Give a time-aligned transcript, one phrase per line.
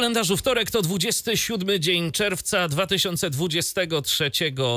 [0.00, 4.30] Kalendarzu wtorek to 27 dzień czerwca 2023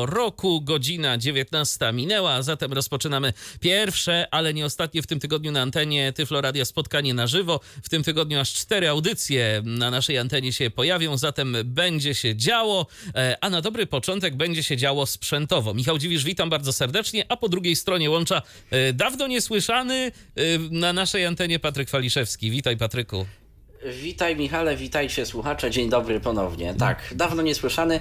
[0.06, 0.62] roku.
[0.62, 6.42] Godzina 19 minęła, zatem rozpoczynamy pierwsze, ale nie ostatnie w tym tygodniu na antenie Tyflo
[6.42, 7.60] Radia spotkanie na żywo.
[7.84, 12.88] W tym tygodniu aż cztery audycje na naszej antenie się pojawią, zatem będzie się działo,
[13.16, 15.74] e, a na dobry początek będzie się działo sprzętowo.
[15.74, 20.94] Michał Dziwisz, witam bardzo serdecznie, a po drugiej stronie łącza e, dawno niesłyszany e, na
[20.94, 22.52] naszej antenie Patryk Waliszewski.
[22.52, 23.26] Witaj Patryku.
[23.86, 26.74] Witaj Michale, witajcie słuchacze, dzień dobry ponownie.
[26.74, 28.00] Tak, dawno niesłyszany.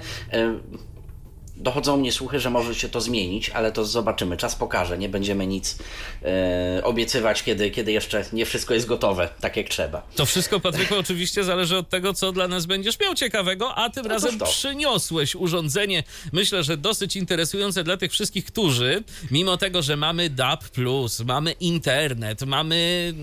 [1.63, 4.37] Dochodzą mnie słuchy, że może się to zmienić, ale to zobaczymy.
[4.37, 4.97] Czas pokaże.
[4.97, 5.77] Nie będziemy nic
[6.23, 10.07] e, obiecywać, kiedy, kiedy jeszcze nie wszystko jest gotowe, tak jak trzeba.
[10.15, 14.03] To wszystko, Patryku, oczywiście zależy od tego, co dla nas będziesz miał ciekawego, a tym
[14.03, 14.45] no razem to.
[14.45, 20.63] przyniosłeś urządzenie, myślę, że dosyć interesujące dla tych wszystkich, którzy, mimo tego, że mamy DAB+,
[21.25, 23.13] mamy internet, mamy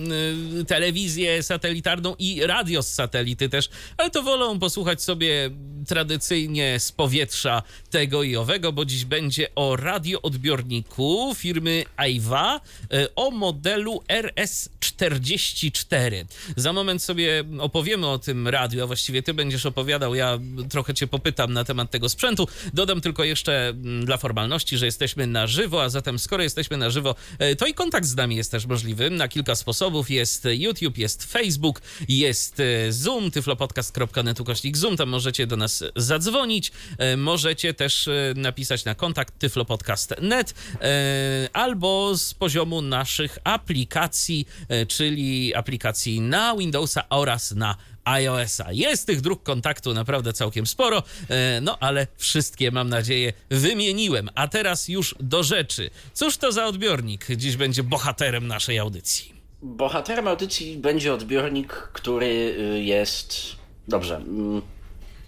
[0.61, 5.51] y, telewizję satelitarną i radio z satelity też, ale to wolą posłuchać sobie
[5.87, 12.61] tradycyjnie z powietrza tego i owego, bo dziś będzie o radioodbiorniku firmy Aiwa
[12.93, 16.25] e, o modelu RS44.
[16.57, 21.07] Za moment sobie opowiemy o tym radiu, a właściwie ty będziesz opowiadał, ja trochę cię
[21.07, 22.49] popytam na temat tego sprzętu.
[22.75, 26.91] Dodam tylko jeszcze mm, dla formalności, że jesteśmy na żywo, a zatem skoro jesteśmy na
[26.91, 30.11] żywo, e, to i kontakt z nami jest też możliwy na kilka sposobów.
[30.11, 36.73] Jest YouTube, jest Facebook, jest e, Zoom, tyflopodcast.net ukośnik Zoom, tam możecie do nas zadzwonić,
[37.17, 46.21] możecie też napisać na kontakt tyflopodcast.net e, albo z poziomu naszych aplikacji, e, czyli aplikacji
[46.21, 48.73] na Windowsa oraz na iOS-a.
[48.73, 54.29] Jest tych dróg kontaktu naprawdę całkiem sporo, e, no ale wszystkie mam nadzieję wymieniłem.
[54.35, 55.91] A teraz już do rzeczy.
[56.13, 59.41] Cóż to za odbiornik dziś będzie bohaterem naszej audycji?
[59.63, 63.43] Bohaterem audycji będzie odbiornik, który y, jest.
[63.89, 64.21] Dobrze.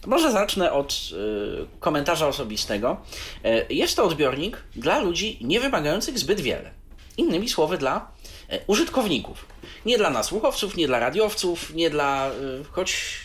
[0.07, 2.97] Może zacznę od y, komentarza osobistego.
[3.45, 6.71] Y, jest to odbiornik dla ludzi nie wymagających zbyt wiele.
[7.17, 8.11] Innymi słowy, dla
[8.53, 9.47] y, użytkowników.
[9.87, 12.31] Nie dla nasłuchowców, nie dla radiowców, nie dla.
[12.71, 13.21] choć.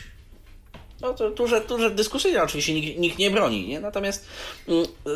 [1.01, 3.67] No to duże, duże dyskusyjne oczywiście nikt, nikt nie broni.
[3.67, 3.79] Nie?
[3.79, 4.27] Natomiast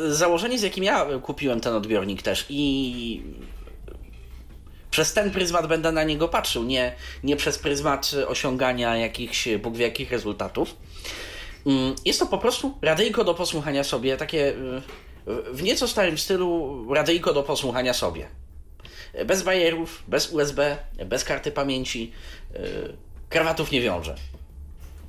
[0.09, 3.21] założenie, z jakim ja kupiłem ten odbiornik też i
[4.91, 9.85] przez ten pryzmat będę na niego patrzył, nie, nie przez pryzmat osiągania jakichś Bóg wie
[9.85, 10.75] jakich rezultatów
[12.05, 14.81] jest to po prostu radyjko do posłuchania sobie, takie y,
[15.53, 18.27] w nieco starym stylu radyjko do posłuchania sobie.
[19.25, 22.11] Bez bajerów, bez USB, bez karty pamięci,
[22.55, 22.57] y,
[23.29, 24.15] krawatów nie wiąże.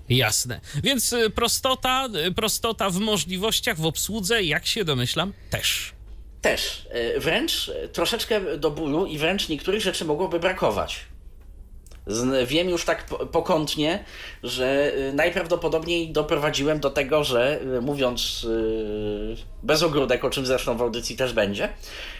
[0.08, 0.60] Jasne.
[0.82, 5.92] Więc y, prostota, prostota w możliwościach, w obsłudze, jak się domyślam, też.
[6.40, 6.88] Też.
[7.18, 11.11] Wręcz troszeczkę do bólu i wręcz niektórych rzeczy mogłoby brakować.
[12.46, 14.04] Wiem już tak pokątnie,
[14.42, 20.76] że y, najprawdopodobniej doprowadziłem do tego, że y, mówiąc y, bez ogródek, o czym zresztą
[20.76, 21.68] w audycji też będzie,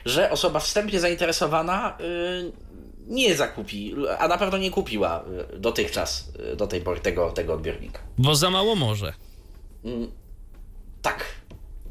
[0.05, 1.99] że osoba wstępnie zainteresowana
[3.07, 5.25] nie zakupi, a na pewno nie kupiła
[5.57, 8.01] dotychczas, do tej pory tego, tego odbiornika.
[8.19, 9.13] Bo za mało może.
[9.85, 10.11] Mm,
[11.03, 11.25] tak.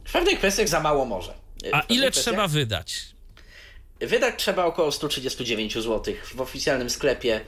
[0.06, 1.34] W pewnych kwestiach za mało może.
[1.72, 3.12] A ile trzeba wydać?
[4.02, 7.41] Wydać trzeba około 139 zł w oficjalnym sklepie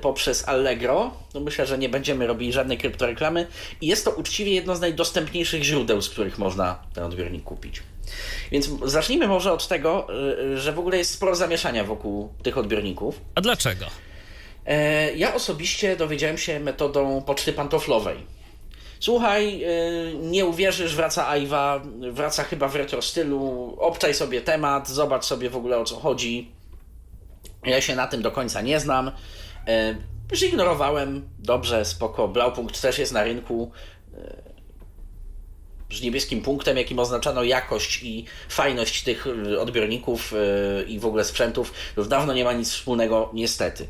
[0.00, 1.10] poprzez Allegro.
[1.34, 3.46] No myślę, że nie będziemy robili żadnej kryptoreklamy
[3.80, 7.82] i jest to uczciwie jedno z najdostępniejszych źródeł, z których można ten odbiornik kupić.
[8.50, 10.06] Więc zacznijmy może od tego,
[10.52, 13.20] e, że w ogóle jest sporo zamieszania wokół tych odbiorników.
[13.34, 13.86] A dlaczego?
[14.66, 18.34] E, ja osobiście dowiedziałem się metodą poczty pantoflowej.
[19.00, 19.64] Słuchaj,
[20.20, 25.56] nie uwierzysz, wraca Aiwa, wraca chyba w retro stylu, obczaj sobie temat, zobacz sobie w
[25.56, 26.52] ogóle o co chodzi.
[27.64, 29.10] Ja się na tym do końca nie znam.
[29.68, 29.94] E,
[30.34, 32.28] Zignorowałem, dobrze, spoko.
[32.28, 33.72] Blaupunkt też jest na rynku
[34.14, 34.42] e,
[35.92, 39.26] z niebieskim punktem, jakim oznaczano jakość i fajność tych
[39.60, 41.72] odbiorników e, i w ogóle sprzętów.
[41.96, 43.88] Już dawno nie ma nic wspólnego, niestety.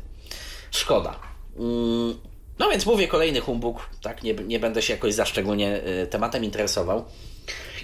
[0.71, 1.19] Szkoda.
[1.59, 2.19] Mm,
[2.59, 7.05] no więc mówię kolejny humbug, tak, nie, nie będę się jakoś za szczególnie tematem interesował.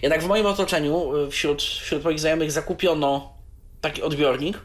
[0.01, 3.33] Jednak w moim otoczeniu, wśród, wśród moich znajomych zakupiono
[3.81, 4.57] taki odbiornik,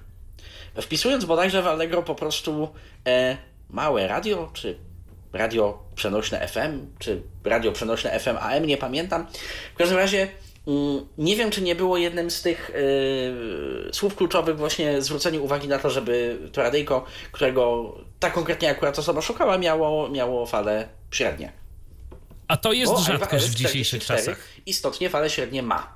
[0.83, 2.69] wpisując bodajże w Allegro po prostu
[3.07, 3.37] e,
[3.71, 4.79] małe radio, czy
[5.33, 9.27] radio przenośne FM, czy radio przenośne FM AM, nie pamiętam.
[9.75, 10.29] W każdym razie
[10.67, 12.71] mm, nie wiem, czy nie było jednym z tych
[13.91, 18.99] e, słów kluczowych właśnie zwrócenie uwagi na to, żeby to radyjko, którego ta konkretnie akurat
[18.99, 21.53] osoba szukała, miało, miało fale średnie.
[22.49, 24.49] A to jest Bo rzadkość w dzisiejszych RS-44 czasach.
[24.67, 25.96] Istotnie fale średnie ma.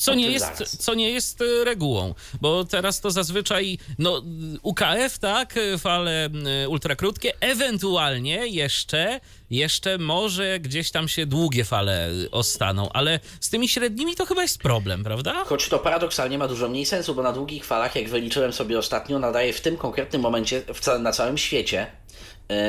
[0.00, 0.78] Co nie, jest, zaraz.
[0.78, 4.22] co nie jest regułą, bo teraz to zazwyczaj no,
[4.62, 9.20] UKF, tak, e, fale e, ultrakrótkie, ewentualnie jeszcze,
[9.50, 14.42] jeszcze może gdzieś tam się długie fale e, ostaną, ale z tymi średnimi to chyba
[14.42, 15.44] jest problem, prawda?
[15.44, 19.18] Choć to paradoksalnie ma dużo mniej sensu, bo na długich falach, jak wyliczyłem sobie ostatnio,
[19.18, 20.62] nadaje w tym konkretnym momencie
[21.00, 21.86] na całym świecie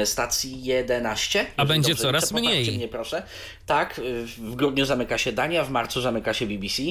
[0.06, 1.45] stacji 11.
[1.57, 2.78] A będzie coraz mniej.
[2.78, 3.24] Mnie, proszę.
[3.66, 6.81] Tak, y, w grudniu zamyka się Dania, w marcu zamyka się BBC.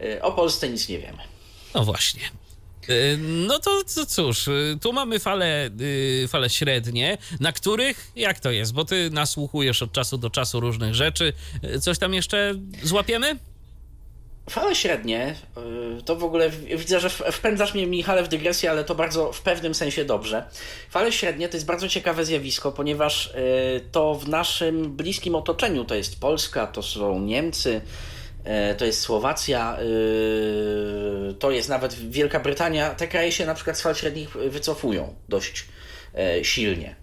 [0.00, 1.18] Y, O Polsce nic nie wiemy.
[1.74, 2.22] No właśnie.
[2.88, 5.66] E, No to, to cóż, e, tu mamy fale,
[6.24, 10.60] e, fale średnie, na których, jak to jest, bo ty nasłuchujesz od czasu do czasu
[10.60, 13.36] różnych rzeczy, E, coś tam jeszcze złapiemy?
[14.50, 15.34] Fale średnie,
[15.98, 19.42] y, to w ogóle widzę, że wpędzasz mnie, Michale, w dygresję, ale to bardzo w
[19.42, 20.44] pewnym sensie dobrze.
[20.90, 25.94] Fale średnie to jest bardzo ciekawe zjawisko, ponieważ y, to w naszym bliskim otoczeniu to
[25.94, 27.80] jest Polska, to są Niemcy,
[28.72, 29.78] y, to jest Słowacja,
[31.38, 32.90] to jest nawet Wielka Brytania.
[32.90, 35.64] Te kraje się na przykład z fal średnich wycofują dość
[36.42, 37.01] silnie.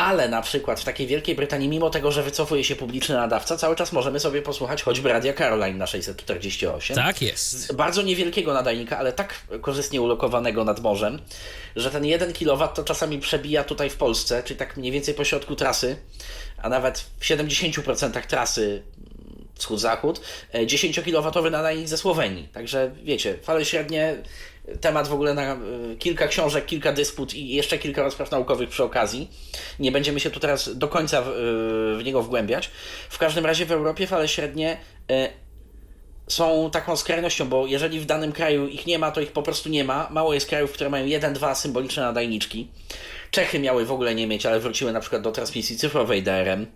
[0.00, 3.76] Ale na przykład w takiej Wielkiej Brytanii, mimo tego, że wycofuje się publiczny nadawca, cały
[3.76, 6.96] czas możemy sobie posłuchać choćby Radia Caroline na 648.
[6.96, 7.74] Tak jest.
[7.74, 11.18] Bardzo niewielkiego nadajnika, ale tak korzystnie ulokowanego nad morzem,
[11.76, 15.24] że ten 1 kW to czasami przebija tutaj w Polsce, czyli tak mniej więcej po
[15.24, 15.96] środku trasy,
[16.62, 20.20] a nawet w 70% trasy mm, wschód-zachód,
[20.52, 22.48] e, 10-kilowatowy nadajnik ze Słowenii.
[22.48, 24.16] Także wiecie, fale średnie,
[24.80, 25.54] temat w ogóle na
[25.92, 29.30] y, kilka książek, kilka dysput i jeszcze kilka rozpraw naukowych przy okazji.
[29.78, 31.32] Nie będziemy się tu teraz do końca w, y,
[31.98, 32.70] w niego wgłębiać.
[33.10, 34.76] W każdym razie w Europie fale średnie
[35.10, 35.30] y,
[36.28, 39.68] są taką skrajnością, bo jeżeli w danym kraju ich nie ma, to ich po prostu
[39.68, 40.08] nie ma.
[40.10, 42.68] Mało jest krajów, które mają jeden, dwa symboliczne nadajniczki.
[43.30, 46.66] Czechy miały w ogóle nie mieć, ale wróciły na przykład do transmisji cyfrowej DRM,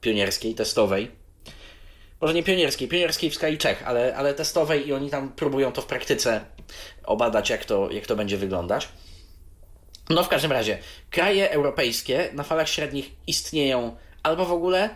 [0.00, 1.10] pionierskiej, testowej.
[2.20, 5.82] Może nie pionierskiej, pionierskiej w skali Czech, ale, ale testowej i oni tam próbują to
[5.82, 6.40] w praktyce
[7.04, 8.88] obadać, jak to, jak to będzie wyglądać.
[10.10, 10.78] No w każdym razie,
[11.10, 14.90] kraje europejskie na falach średnich istnieją albo w ogóle,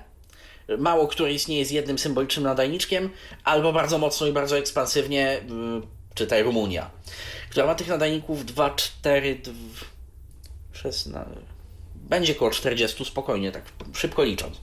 [0.78, 3.10] mało które istnieje z jednym symbolicznym nadajniczkiem,
[3.44, 6.90] albo bardzo mocno i bardzo ekspansywnie, mm, czytaj Rumunia,
[7.50, 9.40] która ma tych nadajników 2, 4,
[10.72, 11.04] 6,
[11.94, 13.62] będzie koło 40 spokojnie, tak
[13.94, 14.56] szybko licząc.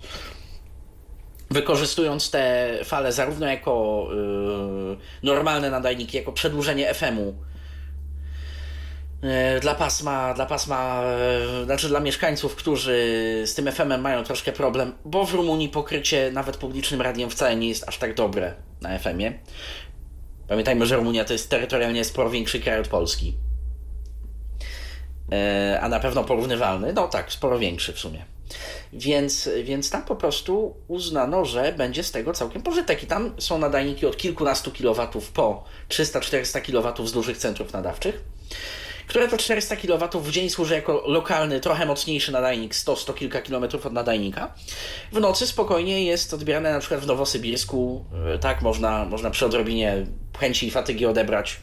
[1.53, 7.33] Wykorzystując te fale zarówno jako yy, normalne nadajniki, jako przedłużenie FM-u,
[9.23, 11.03] E, dla pasma, dla pasma,
[11.61, 12.93] e, znaczy dla mieszkańców, którzy
[13.45, 17.69] z tym FM-em mają troszkę problem, bo w Rumunii pokrycie nawet publicznym radiem wcale nie
[17.69, 19.39] jest aż tak dobre na FM-ie.
[20.47, 23.33] Pamiętajmy, że Rumunia to jest terytorialnie sporo większy kraj od Polski.
[25.31, 28.25] E, A na pewno porównywalny, no tak, sporo większy w sumie.
[28.93, 33.03] Więc, więc tam po prostu uznano, że będzie z tego całkiem pożytek.
[33.03, 38.23] I tam są nadajniki od kilkunastu kilowatów po 300-400 kilowatów z dużych centrów nadawczych
[39.07, 43.85] które to 400 kW w dzień służy jako lokalny, trochę mocniejszy nadajnik, 100-100 kilka kilometrów
[43.85, 44.53] od nadajnika.
[45.11, 48.05] W nocy spokojnie jest odbierane na przykład w Nowosybirsku,
[48.35, 50.05] e, tak, można, można przy odrobinie
[50.39, 51.59] chęci i fatygi odebrać.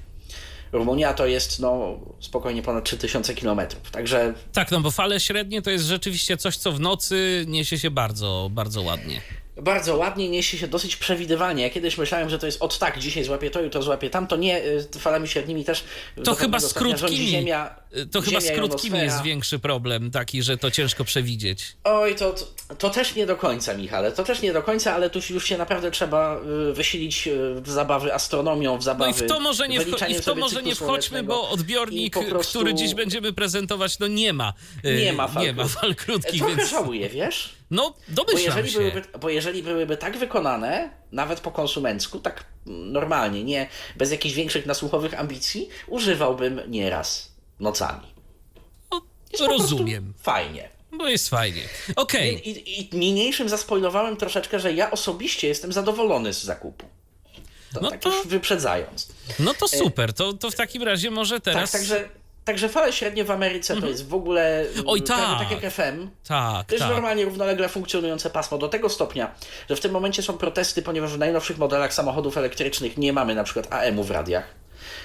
[0.73, 3.61] Rumunia to jest no, spokojnie ponad 3000 km.
[3.93, 7.91] Także Tak, no bo fale średnie to jest rzeczywiście coś, co w nocy niesie się
[7.91, 9.21] bardzo, bardzo ładnie.
[9.63, 11.63] Bardzo ładnie niesie się dosyć przewidywalnie.
[11.63, 14.37] Ja kiedyś myślałem, że to jest od tak, dzisiaj złapię to, jutro złapię tamto.
[14.37, 15.85] Nie, y, falami średnimi też.
[16.25, 17.27] To chyba z krótkimi.
[17.29, 17.75] Ziemia,
[18.13, 21.77] To chyba z ziemia, krótkimi jest większy problem, taki, że to ciężko przewidzieć.
[21.85, 24.13] Oj, to, to, to też nie do końca, Michale.
[24.13, 26.41] To też nie do końca, ale tu już się naprawdę trzeba
[26.71, 29.11] y, wysilić y, w zabawy astronomią, w No zabawy.
[29.11, 32.75] i w to może nie, wcho- w to może nie wchodźmy, bo odbiornik, prostu- który
[32.75, 34.53] dziś będziemy prezentować, no nie ma.
[34.85, 36.71] Nie ma fal nie ma fal krótkich, Trochę więc.
[36.71, 37.60] żałuję, wiesz?
[37.71, 38.79] No, Bo domyślam jeżeli, się.
[38.79, 44.67] byłyby, bo jeżeli byłyby tak wykonane, nawet po konsumencku, tak normalnie, nie bez jakichś większych
[44.67, 48.07] nasłuchowych ambicji, używałbym nieraz nocami.
[48.93, 49.01] No,
[49.33, 50.69] Jest rozumiem, Fajnie.
[50.93, 51.63] bo jest fajnie.
[51.97, 52.51] Okej, I,
[52.81, 56.87] i, I niniejszym zaspoilowałem troszeczkę, że ja osobiście jestem zadowolony z zakupu.
[57.75, 59.09] To No tak to- już wyprzedzając.
[59.39, 60.13] no to super.
[60.13, 61.73] To, to w takim razie może Tak, teraz.
[61.73, 62.09] także,
[62.45, 65.49] także fale średnie w Ameryce to jest w ogóle Oj, mm, prawie tak.
[65.49, 66.09] tak jak FM.
[66.29, 66.95] Tak, To jest tak.
[66.95, 69.35] normalnie równolegle funkcjonujące pasmo do tego stopnia,
[69.69, 73.45] że w tym momencie są protesty, ponieważ w najnowszych modelach samochodów elektrycznych nie mamy na
[73.45, 74.55] przykład AM-u w radiach,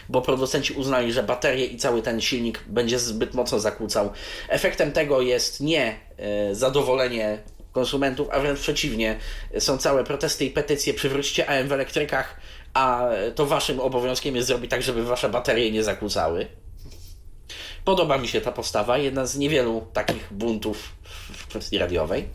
[0.10, 4.12] bo producenci uznali, że baterie i cały ten silnik będzie zbyt mocno zakłócał.
[4.50, 7.38] Efektem tego jest nie e, zadowolenie
[7.72, 9.18] konsumentów, a wręcz przeciwnie,
[9.60, 12.40] są całe protesty i petycje, przywróćcie AM w elektrykach,
[12.74, 16.48] a to waszym obowiązkiem jest zrobić tak, żeby wasze baterie nie zakłócały.
[17.86, 20.96] Podoba mi się ta postawa, jedna z niewielu takich buntów
[21.34, 22.28] w kwestii radiowej.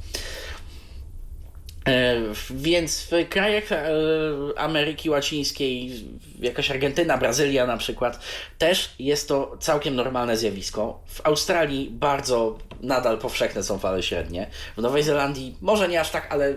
[1.89, 2.17] E,
[2.51, 3.91] więc w krajach e,
[4.57, 6.05] Ameryki Łacińskiej,
[6.41, 8.21] jakaś Argentyna, Brazylia na przykład,
[8.59, 11.01] też jest to całkiem normalne zjawisko.
[11.07, 14.51] W Australii bardzo nadal powszechne są fale średnie.
[14.77, 16.55] W Nowej Zelandii może nie aż tak, ale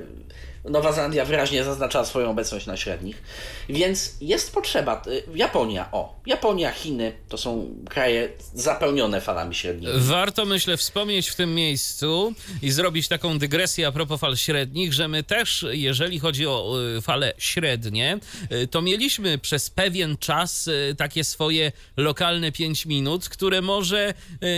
[0.69, 3.23] Nowa Zelandia wyraźnie zaznacza swoją obecność na średnich,
[3.69, 5.01] więc jest potrzeba.
[5.07, 9.93] Y, Japonia, o, Japonia, Chiny to są kraje zapełnione falami średnimi.
[9.97, 15.07] Warto, myślę, wspomnieć w tym miejscu i zrobić taką dygresję a propos fal średnich, że
[15.07, 18.19] my też, jeżeli chodzi o y, fale średnie,
[18.51, 24.13] y, to mieliśmy przez pewien czas takie swoje lokalne 5 minut, które może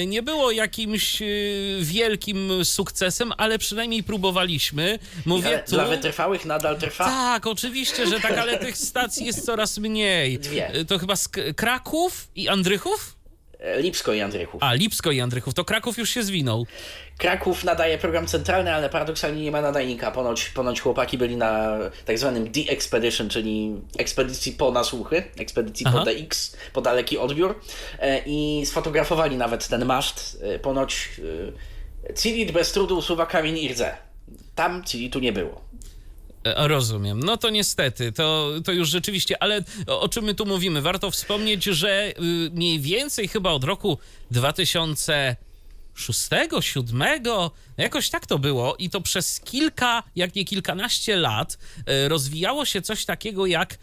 [0.08, 1.24] nie było jakimś
[1.82, 5.00] wielkim sukcesem, ale przynajmniej próbowaliśmy.
[5.26, 7.06] Mówię tu wytrwałych nadal trwa?
[7.06, 10.40] Tak, oczywiście, że tak, ale tych stacji jest coraz mniej.
[10.40, 10.72] Dwie.
[10.88, 11.14] To chyba
[11.56, 13.16] Kraków i Andrychów?
[13.60, 14.64] E, Lipsko i Andrychów.
[14.64, 15.54] A, Lipsko i Andrychów.
[15.54, 16.66] To Kraków już się zwinął.
[17.18, 20.12] Kraków nadaje program centralny, ale paradoksalnie nie ma nadajnika.
[20.12, 26.00] Ponoć, ponoć chłopaki byli na tak zwanym D-Expedition, czyli ekspedycji po nasłuchy, ekspedycji Aha.
[26.00, 27.60] po DX, po daleki odbiór
[28.00, 30.38] e, i sfotografowali nawet ten maszt.
[30.44, 31.10] E, ponoć
[32.22, 33.98] Cilit bez trudu usuwa kamień i rdze.
[34.56, 35.62] Tam Cilitu nie było.
[36.46, 37.20] E, rozumiem.
[37.20, 40.82] No to niestety, to, to już rzeczywiście, ale o czym my tu mówimy?
[40.82, 42.14] Warto wspomnieć, że y,
[42.54, 43.98] mniej więcej chyba od roku
[44.32, 45.38] 2006,
[46.28, 47.04] 2007
[47.78, 52.82] Jakoś tak to było i to przez kilka, jak nie kilkanaście lat e, rozwijało się
[52.82, 53.78] coś takiego jak e,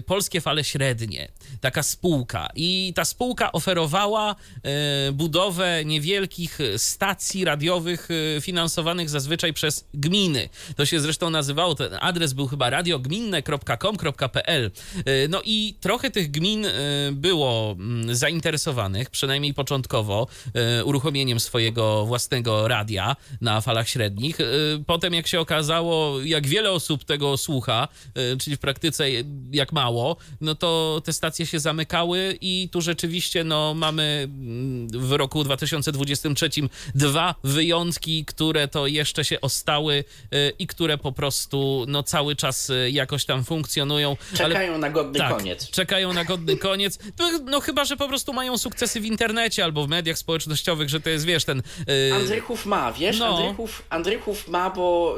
[0.00, 1.28] Polskie Fale Średnie,
[1.60, 2.48] taka spółka.
[2.54, 8.08] I ta spółka oferowała e, budowę niewielkich stacji radiowych
[8.40, 10.48] finansowanych zazwyczaj przez gminy.
[10.76, 14.70] To się zresztą nazywało, ten adres był chyba radiogminne.com.pl.
[15.28, 16.66] No i trochę tych gmin
[17.12, 20.26] było mm, zainteresowanych, przynajmniej początkowo,
[20.84, 24.40] uruchomieniem swojego własnego radia na falach średnich.
[24.40, 24.44] Y,
[24.86, 27.88] potem, jak się okazało, jak wiele osób tego słucha,
[28.34, 29.06] y, czyli w praktyce
[29.52, 35.12] jak mało, no to te stacje się zamykały i tu rzeczywiście no, mamy mm, w
[35.12, 36.50] roku 2023
[36.94, 39.94] dwa wyjątki, które to jeszcze się ostały
[40.34, 44.16] y, i które po prostu no, cały czas jakoś tam funkcjonują.
[44.36, 45.70] Czekają ale, na godny tak, koniec.
[45.70, 46.98] Czekają na godny koniec.
[47.18, 51.00] No, no chyba, że po prostu mają sukcesy w internecie albo w mediach społecznościowych, że
[51.00, 51.62] to jest wiesz, ten...
[51.86, 52.14] Yy...
[52.14, 53.38] Andrychów ma, wiesz, no.
[53.38, 55.16] Andrychów, Andrychów ma, bo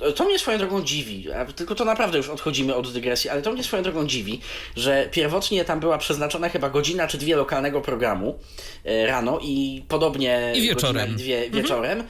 [0.00, 3.52] yy, to mnie swoją drogą dziwi, tylko to naprawdę już odchodzimy od dygresji, ale to
[3.52, 4.40] mnie swoją drogą dziwi,
[4.76, 8.38] że pierwotnie tam była przeznaczona chyba godzina czy dwie lokalnego programu
[8.84, 11.10] yy, rano i podobnie I wieczorem.
[11.10, 11.62] i dwie mhm.
[11.62, 12.04] wieczorem.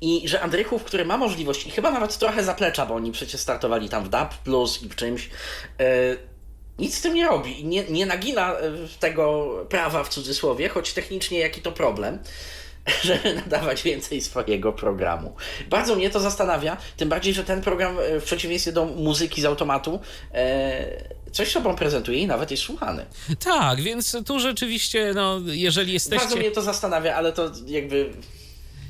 [0.00, 3.88] I że Andrychów, który ma możliwość, i chyba nawet trochę zaplecza, bo oni przecież startowali
[3.88, 5.30] tam w DAP Plus i w czymś,
[6.78, 8.56] nic z tym nie robi i nie, nie nagina
[9.00, 12.18] tego prawa w cudzysłowie, choć technicznie jaki to problem.
[13.04, 15.36] żeby nadawać więcej swojego programu.
[15.70, 19.44] Bardzo mnie to zastanawia, tym bardziej, że ten program e, w przeciwieństwie do muzyki z
[19.44, 20.00] automatu
[20.34, 23.06] e, coś sobą prezentuje i nawet jest słuchany.
[23.44, 26.24] Tak, więc tu rzeczywiście, no, jeżeli jesteście...
[26.24, 28.10] Bardzo mnie to zastanawia, ale to jakby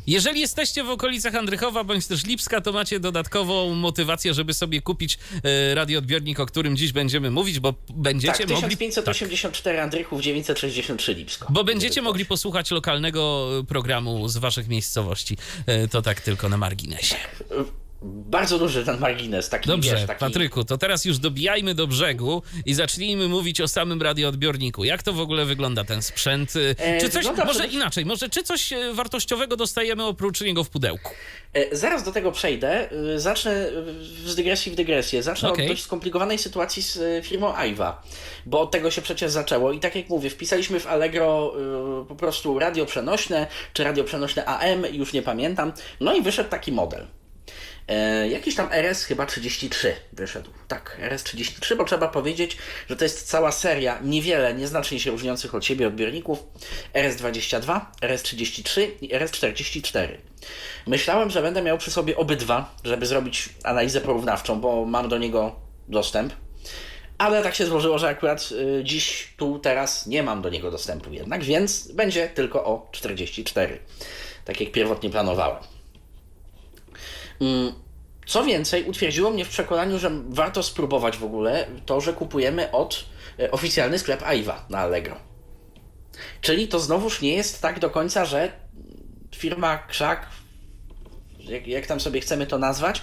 [0.08, 5.18] jeżeli jesteście w okolicach Andrychowa bądź też Lipska, to macie dodatkową motywację, żeby sobie kupić
[5.44, 8.76] e, radioodbiornik, o którym dziś będziemy mówić, bo będziecie tak, mogli...
[8.76, 9.84] 1584 tak.
[9.84, 11.46] Andrychów, 963 Lipsko.
[11.50, 15.36] Bo będziecie mogli posłuchać lokalnego programu z waszych miejscowości.
[15.66, 17.16] E, to tak tylko na marginesie.
[18.02, 19.48] Bardzo duży ten margines.
[19.48, 20.20] Taki, Dobrze, wiesz, taki...
[20.20, 24.84] Patryku, to teraz już dobijajmy do brzegu i zacznijmy mówić o samym radioodbiorniku.
[24.84, 26.52] Jak to w ogóle wygląda ten sprzęt?
[26.78, 31.10] E, czy coś, może inaczej, może czy coś e, wartościowego dostajemy oprócz niego w pudełku?
[31.54, 32.88] E, zaraz do tego przejdę.
[33.16, 33.70] Zacznę
[34.24, 35.22] z dygresji w dygresję.
[35.22, 35.64] Zacznę okay.
[35.64, 38.02] od dość skomplikowanej sytuacji z firmą Aiwa,
[38.46, 41.54] bo od tego się przecież zaczęło i tak jak mówię, wpisaliśmy w Allegro
[42.08, 46.72] po prostu radio przenośne, czy radio przenośne AM, już nie pamiętam, no i wyszedł taki
[46.72, 47.06] model.
[47.88, 50.50] E, jakiś tam RS chyba 33 wyszedł.
[50.68, 52.57] Tak, RS33, bo trzeba powiedzieć,
[52.88, 56.38] że to jest cała seria niewiele, nieznacznie się różniących od siebie odbiorników
[56.95, 60.09] RS22, RS33 i RS44.
[60.87, 65.57] Myślałem, że będę miał przy sobie obydwa, żeby zrobić analizę porównawczą, bo mam do niego
[65.88, 66.33] dostęp.
[67.18, 71.12] Ale tak się złożyło, że akurat y, dziś, tu, teraz nie mam do niego dostępu
[71.12, 73.78] jednak, więc będzie tylko o 44.
[74.45, 75.77] Tak jak pierwotnie planowałem.
[77.40, 77.73] Mm,
[78.26, 83.04] co więcej, utwierdziło mnie w przekonaniu, że warto spróbować w ogóle to, że kupujemy od
[83.38, 85.16] e, oficjalny sklep Aiwa na Allegro.
[86.40, 88.52] Czyli to znowuż nie jest tak do końca, że
[89.37, 90.26] firma Krzak,
[91.38, 93.02] jak, jak tam sobie chcemy to nazwać,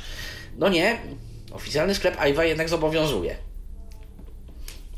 [0.57, 0.97] no nie,
[1.51, 3.37] oficjalny sklep Aiwa jednak zobowiązuje.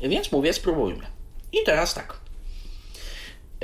[0.00, 1.06] Więc mówię, spróbujmy.
[1.52, 2.20] I teraz tak.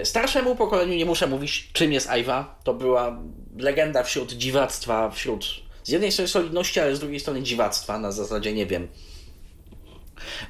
[0.04, 2.61] Starszemu pokoleniu nie muszę mówić, czym jest Aiwa.
[2.64, 3.19] To była
[3.59, 8.52] legenda wśród dziwactwa, wśród z jednej strony solidności, ale z drugiej strony dziwactwa, na zasadzie,
[8.52, 8.88] nie wiem,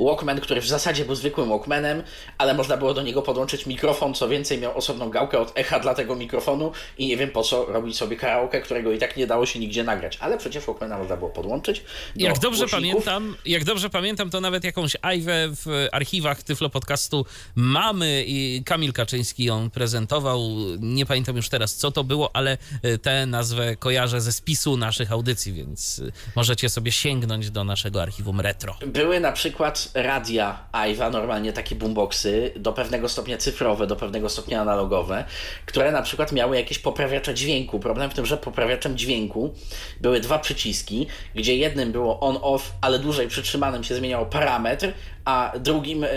[0.01, 2.03] Walkman, który w zasadzie był zwykłym Walkmanem,
[2.39, 5.95] ale można było do niego podłączyć mikrofon, co więcej miał osobną gałkę od echa dla
[5.95, 9.47] tego mikrofonu i nie wiem po co robić sobie karaoke, którego i tak nie dało
[9.47, 11.83] się nigdzie nagrać, ale przecież Walkmana można było podłączyć.
[12.17, 18.25] jak dobrze pamiętam, jak dobrze pamiętam, to nawet jakąś ajwę w archiwach Tyflo Podcastu mamy
[18.27, 20.41] i Kamil Kaczyński ją prezentował.
[20.81, 25.13] Nie pamiętam już teraz co to było, ale e, tę nazwę kojarzę ze spisu naszych
[25.13, 28.77] audycji, więc e, możecie sobie sięgnąć do naszego archiwum retro.
[28.87, 34.29] Były na przykład przykład radia Aiwa, normalnie takie boomboxy, do pewnego stopnia cyfrowe, do pewnego
[34.29, 35.25] stopnia analogowe,
[35.67, 37.81] które na przykład miały jakieś poprawiacze dźwięku.
[37.81, 39.55] Problem w tym, że poprawiaczem dźwięku
[40.01, 44.93] były dwa przyciski, gdzie jednym było on-off, ale dłużej przytrzymanym się zmieniał parametr,
[45.25, 46.09] a drugim e,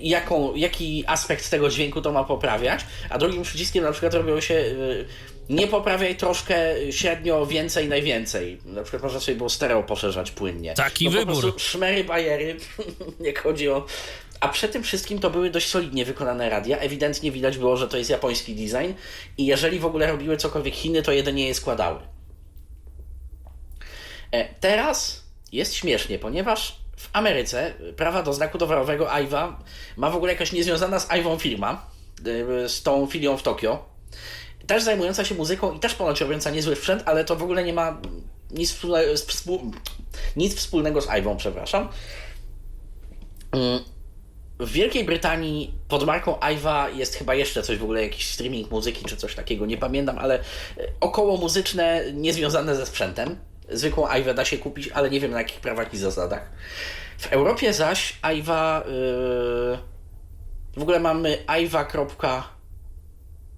[0.00, 4.54] jaką, jaki aspekt tego dźwięku to ma poprawiać, a drugim przyciskiem na przykład robiło się
[4.54, 6.56] e, nie poprawiaj troszkę
[6.90, 8.58] średnio więcej, najwięcej.
[8.64, 10.74] Na przykład można sobie było stereo poszerzać płynnie.
[10.74, 11.34] Taki no, wybór.
[11.34, 12.56] Po prostu szmery, bajery,
[13.20, 13.86] jak chodzi o...
[14.40, 16.78] A przed tym wszystkim to były dość solidnie wykonane radia.
[16.78, 18.92] Ewidentnie widać było, że to jest japoński design
[19.38, 22.00] i jeżeli w ogóle robiły cokolwiek Chiny, to jedynie je składały.
[24.32, 29.58] E, teraz jest śmiesznie, ponieważ w Ameryce prawa do znaku towarowego AIWA
[29.96, 31.86] ma w ogóle jakaś niezwiązana z AIWą firma,
[32.64, 33.84] e, z tą filią w Tokio,
[34.66, 37.72] też zajmująca się muzyką i też ponoć robiąca niezły sprzęt, ale to w ogóle nie
[37.72, 38.00] ma
[38.50, 39.12] nic wspólnego,
[40.36, 41.88] nic wspólnego z przepraszam.
[43.52, 43.80] Mm,
[44.58, 49.04] w Wielkiej Brytanii pod marką Iva jest chyba jeszcze coś w ogóle, jakiś streaming muzyki
[49.04, 50.42] czy coś takiego, nie pamiętam, ale e,
[51.00, 53.36] około muzyczne niezwiązane ze sprzętem.
[53.68, 56.50] Zwykłą Iwę da się kupić, ale nie wiem na jakich prawach i zasadach.
[57.18, 59.78] W Europie zaś Iwa yy,
[60.76, 61.84] w ogóle mamy iwa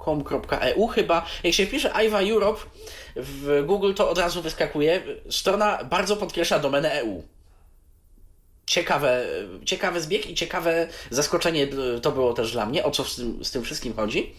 [0.07, 1.27] com.eu chyba.
[1.45, 2.61] Jak się wpisze Iva Europe
[3.17, 5.03] w Google, to od razu wyskakuje.
[5.31, 7.23] Strona bardzo podkreśla domenę EU.
[8.67, 9.27] Ciekawe,
[9.65, 11.67] ciekawy zbieg i ciekawe zaskoczenie
[12.03, 14.33] to było też dla mnie, o co z tym, z tym wszystkim chodzi.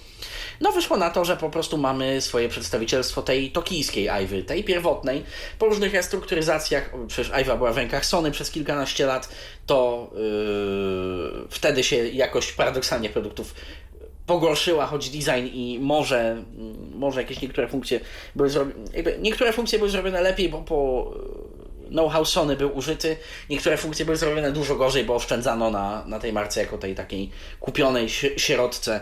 [0.61, 5.23] No wyszło na to, że po prostu mamy swoje przedstawicielstwo tej tokijskiej Ivy, tej pierwotnej.
[5.59, 9.29] Po różnych restrukturyzacjach, przecież Iva była w rękach Sony przez kilkanaście lat,
[9.65, 13.53] to yy, wtedy się jakość paradoksalnie produktów
[14.27, 16.43] pogorszyła, choć design i może,
[16.95, 17.99] może jakieś niektóre funkcje
[18.35, 18.85] były zrobione,
[19.19, 21.07] niektóre funkcje były zrobione lepiej, bo po
[21.85, 23.17] e, know-how Sony był użyty,
[23.49, 27.29] niektóre funkcje były zrobione dużo gorzej, bo oszczędzano na, na tej marce jako tej takiej
[27.59, 29.01] kupionej środce.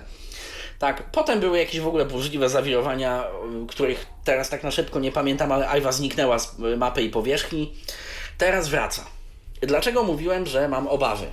[0.80, 5.12] Tak, potem były jakieś w ogóle burzliwe zawirowania, e, których teraz tak na szybko nie
[5.12, 7.74] pamiętam, ale Aiwa zniknęła z mapy i powierzchni.
[8.38, 9.06] Teraz wraca.
[9.62, 11.26] Dlaczego mówiłem, że mam obawy?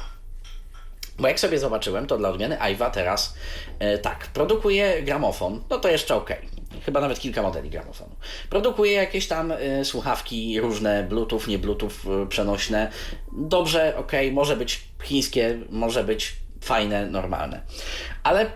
[1.22, 3.34] Bo jak sobie zobaczyłem, to dla odmiany Aiwa teraz
[3.78, 6.30] e, tak, produkuje gramofon, no to jeszcze ok.
[6.84, 8.16] Chyba nawet kilka modeli gramofonu.
[8.50, 12.90] Produkuje jakieś tam e, słuchawki różne, Bluetooth, nie Bluetooth, e, przenośne.
[13.32, 17.60] Dobrze, ok, może być chińskie, może być fajne, normalne.
[18.22, 18.50] Ale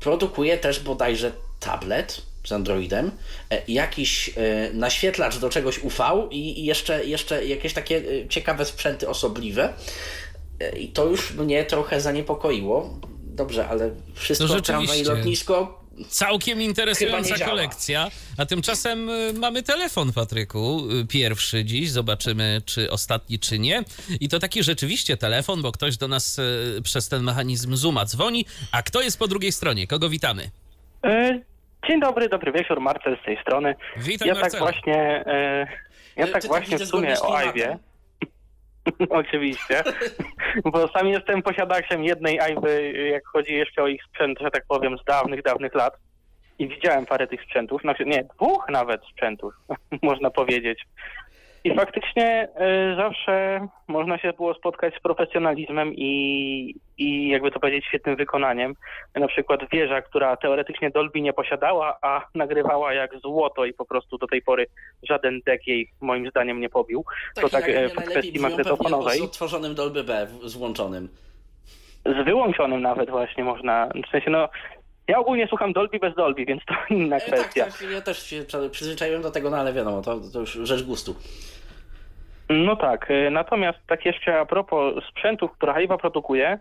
[0.00, 3.10] produkuje też bodajże tablet z Androidem,
[3.50, 4.32] e, jakiś e,
[4.72, 9.72] naświetlacz do czegoś UV i jeszcze, jeszcze jakieś takie e, ciekawe sprzęty osobliwe.
[10.78, 13.00] I to już mnie trochę zaniepokoiło.
[13.26, 18.10] Dobrze, ale wszystko no tramwaj i lotnisko Całkiem interesująca kolekcja.
[18.38, 20.82] A tymczasem y, mamy telefon, Patryku.
[21.02, 21.90] Y, pierwszy dziś.
[21.90, 23.82] Zobaczymy, czy ostatni, czy nie.
[24.20, 28.44] I to taki rzeczywiście telefon, bo ktoś do nas y, przez ten mechanizm Zooma dzwoni.
[28.72, 29.86] A kto jest po drugiej stronie?
[29.86, 30.50] Kogo witamy?
[31.88, 32.80] Dzień dobry, dobry wieczór.
[32.80, 33.74] Marcel z tej strony.
[33.96, 35.24] Witam, ja tak właśnie,
[36.16, 37.78] ja tak właśnie w sumie o Ajwie.
[39.10, 39.82] Oczywiście,
[40.64, 44.98] bo sam jestem posiadaczem jednej Ajwy, jak chodzi jeszcze o ich sprzęt, że tak powiem,
[44.98, 45.96] z dawnych, dawnych lat.
[46.58, 49.54] I widziałem parę tych sprzętów, znaczy nie, dwóch nawet sprzętów,
[50.02, 50.84] można powiedzieć.
[51.64, 52.48] I faktycznie
[52.92, 58.74] y, zawsze można się było spotkać z profesjonalizmem i, i jakby to powiedzieć świetnym wykonaniem.
[59.14, 64.18] Na przykład wieża, która teoretycznie Dolby nie posiadała, a nagrywała jak złoto i po prostu
[64.18, 64.66] do tej pory
[65.02, 67.04] żaden dek jej moim zdaniem nie pobił.
[67.34, 69.18] to tak e, w kwestii magnetofonowej.
[69.18, 71.08] Z otworzonym Dolby B, z włączonym.
[72.06, 73.88] Z wyłączonym nawet właśnie można.
[74.06, 74.48] W sensie no,
[75.08, 77.64] ja ogólnie słucham Dolby bez Dolby, więc to inna e, tak, kwestia.
[77.64, 80.82] Tak, tak, ja też się przyzwyczaiłem do tego, no ale wiadomo, to, to już rzecz
[80.82, 81.14] gustu.
[82.48, 86.58] No tak, e, natomiast tak jeszcze a propos sprzętów, które Haiwa produkuje,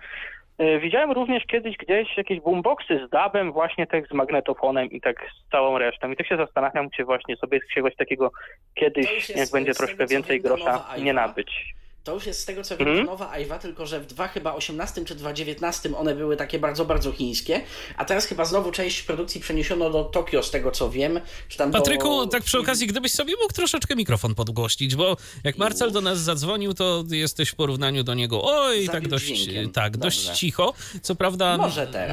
[0.58, 5.16] e, widziałem również kiedyś gdzieś jakieś boomboxy z dubem, właśnie tak z magnetofonem i tak
[5.18, 6.12] z całą resztą.
[6.12, 8.32] I tak się zastanawiam, czy właśnie sobie czegoś takiego
[8.76, 11.79] kiedyś, jak będzie troszkę więcej grosza, nie nabyć.
[12.10, 13.06] To już jest z tego co wiem mm.
[13.06, 17.12] nowa Aiwa, tylko że w 2 chyba 18 czy 2019 one były takie bardzo, bardzo
[17.12, 17.62] chińskie,
[17.98, 21.20] a teraz chyba znowu część produkcji przeniesiono do Tokio z tego co wiem.
[21.48, 22.28] Czy tam Patryku, do...
[22.28, 26.74] tak przy okazji, gdybyś sobie mógł troszeczkę mikrofon podgłośnić, bo jak Marcel do nas zadzwonił,
[26.74, 30.74] to jesteś w porównaniu do niego oj, tak dość, tak, dość cicho.
[31.02, 31.58] Co prawda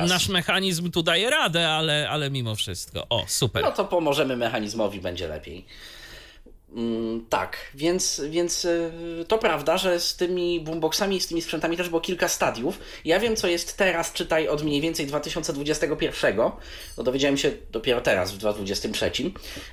[0.09, 3.07] nasz mechanizm tu daje radę, ale, ale mimo wszystko.
[3.09, 3.63] O, super.
[3.63, 5.65] No to pomożemy mechanizmowi, będzie lepiej.
[6.72, 8.90] Mm, tak, więc, więc y,
[9.29, 12.79] to prawda, że z tymi boomboxami i z tymi sprzętami też było kilka stadiów.
[13.05, 18.33] Ja wiem, co jest teraz, czytaj od mniej więcej 2021, no dowiedziałem się dopiero teraz,
[18.33, 19.11] w 2023,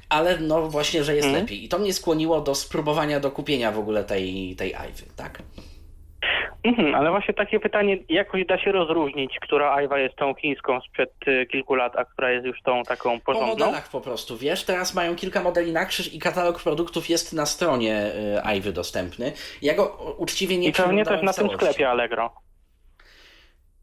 [0.09, 1.41] ale no właśnie, że jest mm.
[1.41, 1.63] lepiej.
[1.65, 5.43] I to mnie skłoniło do spróbowania do kupienia w ogóle tej, tej Ivy, tak?
[6.63, 11.13] Mhm, ale właśnie takie pytanie, jakoś da się rozróżnić, która Ajwa jest tą chińską sprzed
[11.27, 13.55] y, kilku lat, a która jest już tą taką porządną?
[13.55, 17.33] Po modelach po prostu, wiesz, teraz mają kilka modeli na krzyż i katalog produktów jest
[17.33, 19.31] na stronie y, Ajwy dostępny.
[19.61, 22.31] Ja go uczciwie nie I pewnie też na tym sklepie Allegro.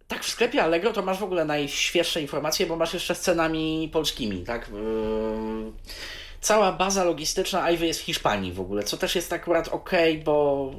[0.09, 3.91] Tak, w sklepie Allegro to masz w ogóle najświeższe informacje, bo masz jeszcze z cenami
[3.93, 4.69] polskimi, tak?
[4.69, 5.73] Yy...
[6.41, 9.91] Cała baza logistyczna Ajwy jest w Hiszpanii w ogóle, co też jest akurat ok,
[10.25, 10.71] bo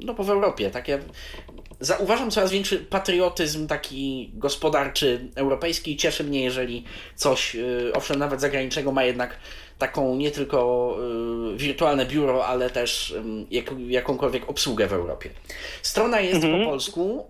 [0.00, 0.70] no bo w Europie.
[0.70, 0.98] Takie,
[1.80, 5.96] zauważam coraz większy patriotyzm taki gospodarczy europejski.
[5.96, 6.84] Cieszy mnie, jeżeli
[7.16, 9.36] coś, y, owszem, nawet zagranicznego ma jednak
[9.78, 10.96] taką nie tylko
[11.54, 13.14] y, wirtualne biuro, ale też
[13.50, 15.30] jak, jakąkolwiek obsługę w Europie.
[15.82, 16.64] Strona jest mhm.
[16.64, 17.26] po polsku.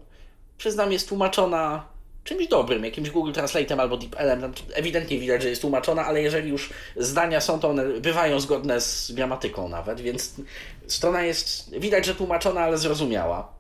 [0.59, 1.87] Przyznam, jest tłumaczona
[2.25, 4.53] czymś dobrym, jakimś Google Translate'em albo DeepL'em.
[4.75, 9.13] Ewidentnie widać, że jest tłumaczona, ale jeżeli już zdania są, to one bywają zgodne z
[9.13, 10.35] gramatyką nawet, więc
[10.93, 13.53] strona jest, widać, że tłumaczona, ale zrozumiała.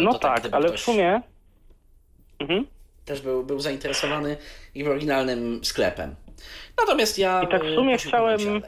[0.00, 1.22] no tak, tak ale w sumie...
[2.38, 2.66] Mhm.
[3.04, 4.36] Też był, był zainteresowany
[4.74, 6.14] ich oryginalnym sklepem.
[6.78, 7.42] Natomiast ja...
[7.42, 8.62] I tak w sumie chciałem...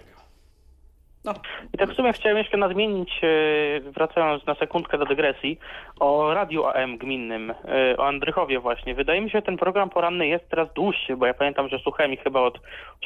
[1.24, 1.34] No.
[1.74, 5.58] I tak w sumie chciałem jeszcze nadmienić, e, wracając na sekundkę do dygresji,
[6.00, 8.94] o radiu AM gminnym, e, o Andrychowie właśnie.
[8.94, 12.12] Wydaje mi się, że ten program poranny jest teraz dłuższy, bo ja pamiętam, że słuchałem
[12.12, 12.60] ich chyba od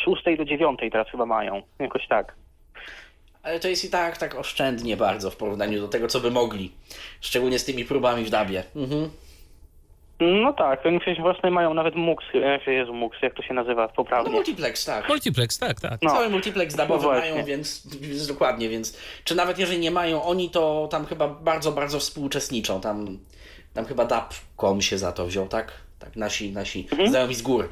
[0.05, 1.63] 6 do 9 teraz chyba mają.
[1.79, 2.35] Jakoś tak.
[3.47, 6.73] Ale to jest i tak tak oszczędnie bardzo w porównaniu do tego, co by mogli.
[7.21, 8.65] Szczególnie z tymi próbami w dabie.
[8.77, 9.11] Mhm.
[10.21, 12.25] No tak, oni przecież własne mają nawet MUX,
[12.67, 14.31] Jezu MUX, jak to się nazywa poprawnie?
[14.31, 15.09] No multiplex, tak.
[15.09, 16.03] Multiplex, tak, tak.
[16.03, 16.11] No.
[16.11, 20.51] Cały multiplex dabowy no mają, więc, więc dokładnie, więc czy nawet jeżeli nie mają oni,
[20.51, 23.19] to tam chyba bardzo, bardzo współuczestniczą, tam,
[23.75, 25.73] tam chyba DAP.com się za to wziął, tak?
[25.99, 27.11] Tak, nasi, nasi mhm.
[27.11, 27.69] znajomi z góry.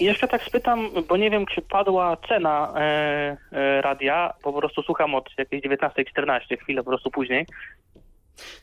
[0.00, 5.14] Jeszcze tak spytam, bo nie wiem, czy padła cena e, e, radia, po prostu słucham
[5.14, 7.46] od jakiejś 19.14, chwilę po prostu później.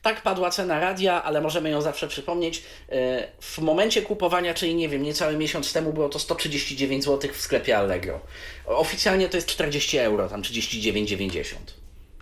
[0.02, 2.64] Tak padła cena radia, ale możemy ją zawsze przypomnieć.
[2.90, 7.38] E, w momencie kupowania, czyli nie wiem, niecały miesiąc temu było to 139 zł w
[7.38, 8.20] sklepie Allegro.
[8.66, 11.56] Oficjalnie to jest 40 euro, tam 39,90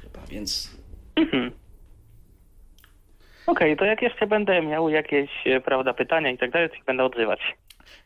[0.02, 0.78] chyba, więc...
[1.16, 1.52] Mhm.
[3.48, 6.76] Okej, okay, to jak jeszcze będę miał jakieś, e, prawda, pytania i tak dalej, to
[6.76, 7.40] się będę odzywać.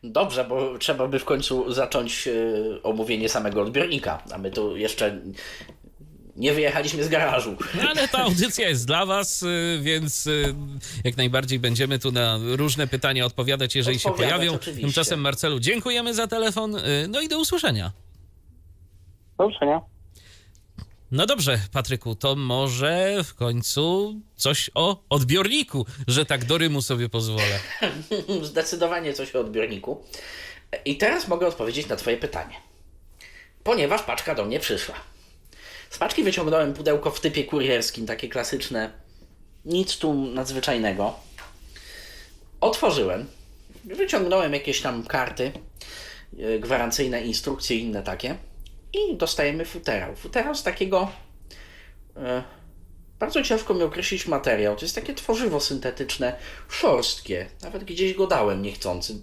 [0.04, 2.32] Dobrze, bo trzeba by w końcu zacząć e,
[2.82, 5.20] omówienie samego odbiornika, a my tu jeszcze
[6.36, 7.56] nie wyjechaliśmy z garażu.
[7.74, 10.54] No, ale ta audycja jest dla Was, y, więc y,
[11.04, 14.54] jak najbardziej będziemy tu na różne pytania odpowiadać, jeżeli się pojawią.
[14.54, 14.82] Oczywiście.
[14.82, 16.76] Tymczasem, Marcelu, dziękujemy za telefon.
[17.08, 17.92] No i do usłyszenia.
[19.38, 19.93] Do usłyszenia.
[21.14, 27.08] No dobrze, Patryku, to może w końcu coś o odbiorniku, że tak do Rymu sobie
[27.08, 27.58] pozwolę.
[28.42, 30.04] Zdecydowanie coś o odbiorniku.
[30.84, 32.54] I teraz mogę odpowiedzieć na Twoje pytanie.
[33.64, 34.94] Ponieważ paczka do mnie przyszła.
[35.90, 38.92] Z paczki wyciągnąłem pudełko w typie kurierskim, takie klasyczne.
[39.64, 41.14] Nic tu nadzwyczajnego.
[42.60, 43.26] Otworzyłem.
[43.84, 45.52] Wyciągnąłem jakieś tam karty
[46.38, 48.36] e, gwarancyjne, instrukcje inne takie.
[48.94, 50.16] I dostajemy futerał.
[50.16, 51.10] Futerał z takiego.
[52.16, 52.42] E,
[53.18, 54.76] bardzo ciężko mi określić materiał.
[54.76, 56.36] To jest takie tworzywo syntetyczne,
[56.68, 57.46] szorstkie.
[57.62, 59.14] Nawet gdzieś go dałem niechcący.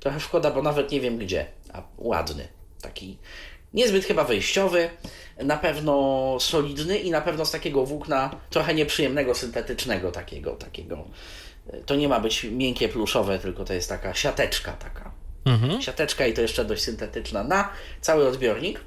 [0.00, 1.46] Trochę szkoda, bo nawet nie wiem gdzie.
[1.72, 2.48] A ładny.
[2.80, 3.18] Taki
[3.74, 4.90] niezbyt chyba wyjściowy
[5.44, 11.04] na pewno solidny i na pewno z takiego włókna trochę nieprzyjemnego, syntetycznego takiego, takiego.
[11.86, 15.12] To nie ma być miękkie pluszowe, tylko to jest taka siateczka taka.
[15.44, 15.82] Mhm.
[15.82, 17.68] Siateczka i to jeszcze dość syntetyczna na
[18.00, 18.80] cały odbiornik.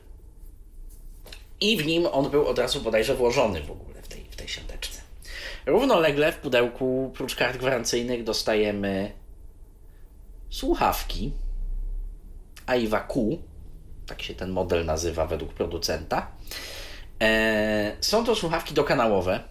[1.62, 4.48] I w nim on był od razu bodajże włożony w ogóle w tej, w tej
[4.48, 5.02] siateczce.
[5.66, 9.12] Równolegle w pudełku, prócz kart gwarancyjnych, dostajemy
[10.50, 11.32] słuchawki
[12.66, 13.40] Aiva Q
[14.06, 16.32] tak się ten model nazywa według producenta.
[17.22, 19.44] E, są to słuchawki dokanałowe,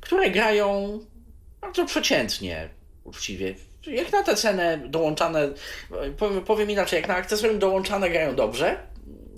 [0.00, 0.98] które grają
[1.60, 2.68] bardzo przeciętnie,
[3.04, 3.54] uczciwie.
[3.86, 5.48] Jak na tę cenę dołączane,
[6.46, 8.89] powiem inaczej, jak na akcesorium dołączane grają dobrze,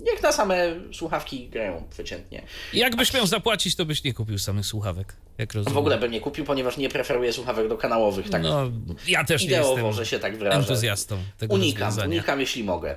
[0.03, 0.55] Niech na same
[0.93, 2.43] słuchawki grają przeciętnie.
[2.73, 5.73] Jakbyś miał zapłacić, to byś nie kupił samych słuchawek, jak rozumiem.
[5.73, 8.29] W ogóle bym nie kupił, ponieważ nie preferuję słuchawek do kanałowych.
[8.29, 8.71] Tak No,
[9.07, 10.57] ja też nie ideowo, jestem że się tak wyrażę.
[10.57, 12.07] entuzjastą tego Unikam, rozwiązania.
[12.17, 12.95] unikam jeśli mogę.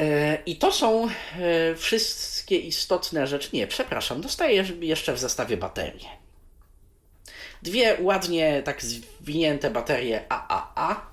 [0.00, 3.48] E, I to są e, wszystkie istotne rzeczy.
[3.52, 6.08] Nie, przepraszam, dostaję jeszcze w zestawie baterie.
[7.62, 11.06] Dwie ładnie tak zwinięte baterie AAA,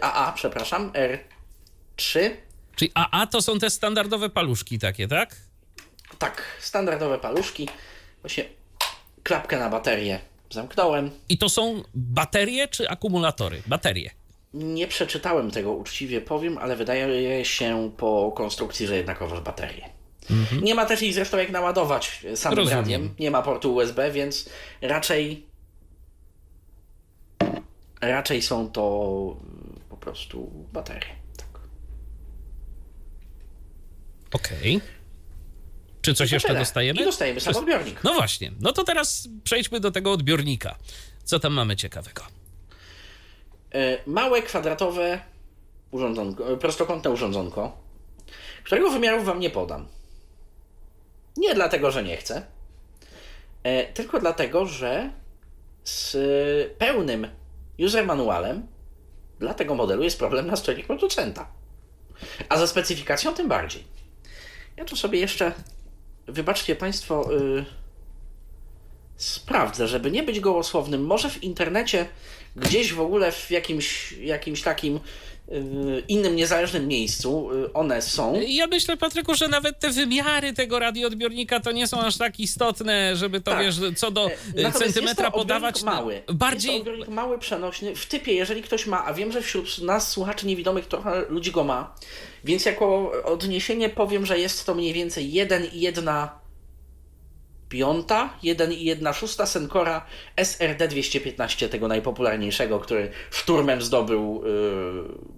[0.00, 2.30] AA, przepraszam, R3.
[2.76, 5.36] Czyli AA to są te standardowe paluszki takie, tak?
[6.18, 7.68] Tak, standardowe paluszki.
[8.22, 8.44] Właśnie
[9.22, 11.10] klapkę na baterię zamknąłem.
[11.28, 13.62] I to są baterie czy akumulatory?
[13.66, 14.10] Baterie.
[14.54, 19.88] Nie przeczytałem tego uczciwie powiem, ale wydaje się po konstrukcji, że jednakowoż baterie.
[20.62, 22.78] Nie ma też ich zresztą jak naładować samym Rozumiem.
[22.80, 23.14] radiem.
[23.18, 24.48] Nie ma portu USB, więc
[24.82, 25.46] raczej
[28.00, 29.36] raczej są to
[30.08, 31.16] prostu baterie.
[31.36, 31.60] Tak.
[34.32, 34.80] Okej.
[36.02, 36.60] Czy coś to jeszcze tyle.
[36.60, 37.00] dostajemy?
[37.00, 38.04] I dostajemy sam odbiornik.
[38.04, 38.52] No właśnie.
[38.60, 40.76] No to teraz przejdźmy do tego odbiornika.
[41.24, 42.22] Co tam mamy ciekawego?
[43.74, 45.20] E, Małe, kwadratowe
[45.90, 47.78] urządzonko, e, prostokątne urządzonko,
[48.64, 49.88] którego wymiarów wam nie podam.
[51.36, 52.42] Nie dlatego, że nie chcę,
[53.62, 55.10] e, tylko dlatego, że
[55.84, 56.16] z
[56.78, 57.28] pełnym
[57.78, 58.66] user manualem
[59.40, 61.48] dla tego modelu jest problem na stronie producenta.
[62.48, 63.84] A ze specyfikacją tym bardziej.
[64.76, 65.52] Ja tu sobie jeszcze,
[66.26, 67.64] wybaczcie Państwo, y,
[69.16, 71.06] sprawdzę, żeby nie być gołosłownym.
[71.06, 72.08] Może w internecie,
[72.56, 75.00] gdzieś w ogóle w jakimś, jakimś takim
[76.08, 78.40] innym, niezależnym miejscu y, one są.
[78.48, 83.16] Ja myślę, Patryku, że nawet te wymiary tego radioodbiornika to nie są aż tak istotne,
[83.16, 83.60] żeby to, Tak.
[83.62, 85.76] wiesz, co do e, Natomiast centymetra jest to podawać.
[85.76, 86.14] odbiornik mały.
[86.14, 86.72] Jest Bardziej...
[86.72, 87.94] to odbiornik mały, przenośny.
[87.96, 91.64] W typie, jeżeli ktoś ma, a wiem, że wśród nas, słuchaczy niewidomych, trochę ludzi go
[91.64, 91.94] ma,
[92.44, 96.28] więc jako odniesienie powiem, że jest to mniej więcej 1,1
[97.68, 100.06] piąta, 1,1 szósta Sencora
[100.36, 105.37] SRD 215, tego najpopularniejszego, który szturmem zdobył yy,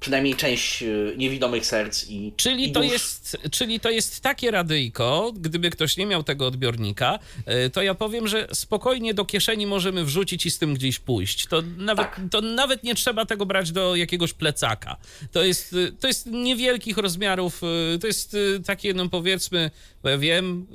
[0.00, 5.32] przynajmniej część yy, niewidomych serc i Czyli i to, jest, czyli to jest takie radyjko,
[5.36, 7.18] gdyby ktoś nie miał tego odbiornika,
[7.66, 11.46] y, to ja powiem, że spokojnie do kieszeni możemy wrzucić i z tym gdzieś pójść.
[11.46, 12.20] To nawet, Tak.
[12.30, 14.96] to nawet nie trzeba tego brać do jakiegoś plecaka.
[15.32, 17.60] To jest, y, to jest niewielkich rozmiarów,
[18.00, 19.70] to jest takie, no powiedzmy,
[20.04, 20.66] ja wiem,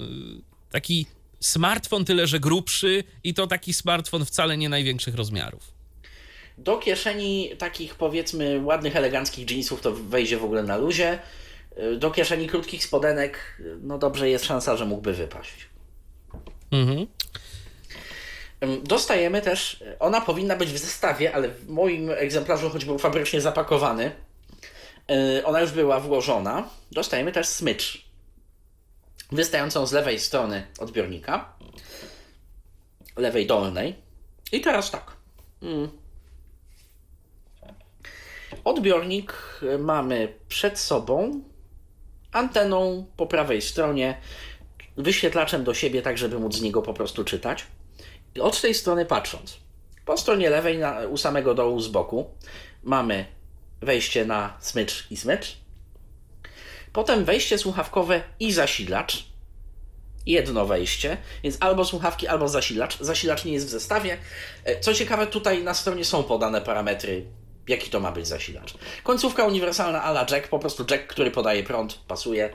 [0.71, 1.05] taki
[1.39, 5.82] smartfon tyle, że grubszy i to taki smartfon wcale nie największych rozmiarów.
[6.57, 11.19] Do kieszeni takich powiedzmy ładnych, eleganckich jeansów to wejdzie w ogóle na luzie.
[11.77, 15.69] Y, Do kieszeni krótkich spodenek, y, no dobrze jest szansa, że mógłby wypaść.
[16.71, 17.07] Mhm.
[18.83, 23.41] Dostajemy też, y, ona powinna być w zestawie, ale w moim egzemplarzu, choć był fabrycznie
[23.41, 24.11] zapakowany,
[25.43, 26.69] ona już była włożona.
[26.91, 28.05] Dostajemy też smycz,
[29.31, 31.53] wystającą z lewej strony odbiornika,
[33.17, 33.95] lewej dolnej.
[34.51, 35.11] I teraz tak.
[35.61, 36.02] Mm.
[38.63, 41.41] Odbiornik y, mamy przed sobą,
[42.31, 44.17] anteną po prawej stronie,
[44.97, 47.65] wyświetlaczem do siebie, tak żeby móc z niego po prostu czytać.
[48.35, 49.57] I od tej strony patrząc,
[50.05, 52.29] po stronie lewej na, u samego dołu z boku
[52.83, 53.25] mamy
[53.81, 55.57] wejście na smycz i smycz,
[56.93, 59.25] potem wejście słuchawkowe i zasilacz,
[60.25, 62.97] jedno wejście, więc albo słuchawki, albo zasilacz.
[62.99, 64.17] Zasilacz nie jest w zestawie.
[64.63, 67.25] E, Co ciekawe, tutaj na stronie są podane parametry,
[67.67, 68.73] jaki to ma być zasilacz.
[69.03, 72.53] Końcówka uniwersalna ala jack, po prostu jack, który podaje prąd, pasuje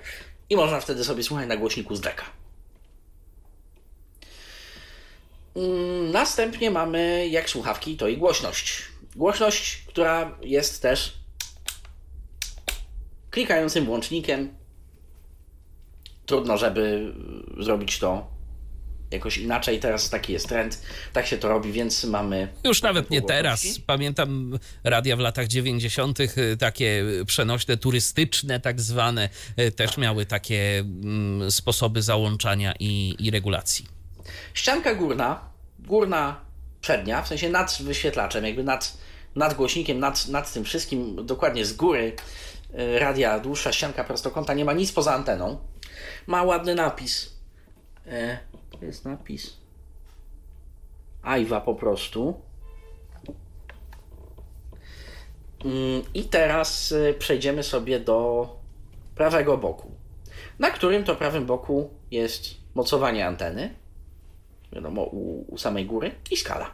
[0.51, 2.25] i można wtedy sobie słuchać na głośniku z jacka.
[5.57, 8.83] Mm, Następnie mamy, jak słuchawki, to i głośność.
[9.17, 11.15] Głośność, która jest też
[13.31, 14.55] klikającym włącznikiem.
[16.27, 17.15] Trudno, żeby
[17.59, 18.38] zrobić to
[19.11, 19.81] jakoś inaczej.
[19.81, 22.49] Teraz taki jest trend, tak się to robi, więc mamy.
[22.65, 23.65] Już nawet nie teraz.
[23.87, 29.29] Pamiętam radia w latach 90., y, takie przenośne, turystyczne, tak zwane,
[29.61, 33.87] y, też miały takie mm, sposoby załączania i, i regulacji.
[34.55, 35.41] Ścianka górna,
[35.79, 36.41] górna
[36.81, 38.99] przednia, w sensie nad wyświetlaczem, jakby nad,
[39.37, 42.17] nad głośnikiem, nad, nad tym wszystkim, dokładnie z góry
[42.79, 45.59] y, radia, dłuższa ścianka prostokąta, nie ma nic poza anteną.
[46.27, 47.38] Ma ładny napis.
[48.11, 48.39] E,
[48.79, 49.57] to jest napis.
[51.23, 52.41] Ajwa po prostu.
[55.65, 58.49] Mm, I teraz y, przejdziemy sobie do
[59.15, 59.91] prawego boku,
[60.59, 63.75] na którym to prawym boku jest mocowanie anteny
[64.73, 66.71] wiadomo, u, u samej góry i skala.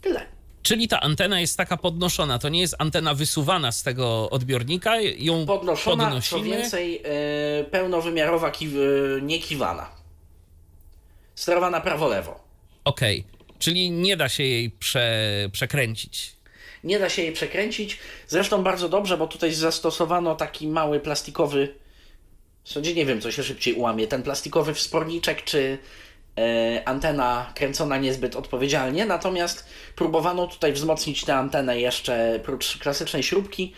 [0.00, 0.26] Tyle.
[0.62, 5.46] Czyli ta antena jest taka podnoszona, to nie jest antena wysuwana z tego odbiornika, ją
[5.46, 6.56] Podnoszona, co podnosimy.
[6.56, 9.90] więcej, e, pełnowymiarowa, kiw, e, nie kiwana.
[11.34, 12.40] Sterowana prawo-lewo.
[12.84, 13.24] Okej,
[13.58, 16.36] czyli nie da się jej prze, przekręcić.
[16.84, 17.98] Nie da się jej przekręcić.
[18.28, 21.74] Zresztą bardzo dobrze, bo tutaj zastosowano taki mały plastikowy.
[22.64, 24.06] W sądzie nie wiem, co się szybciej ułamie.
[24.06, 25.78] Ten plastikowy wsporniczek, czy
[26.38, 29.06] e, antena kręcona niezbyt odpowiedzialnie.
[29.06, 29.66] Natomiast
[29.96, 33.72] próbowano tutaj wzmocnić tę antenę jeszcze prócz klasycznej śrubki.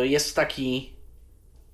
[0.00, 0.92] E, jest taki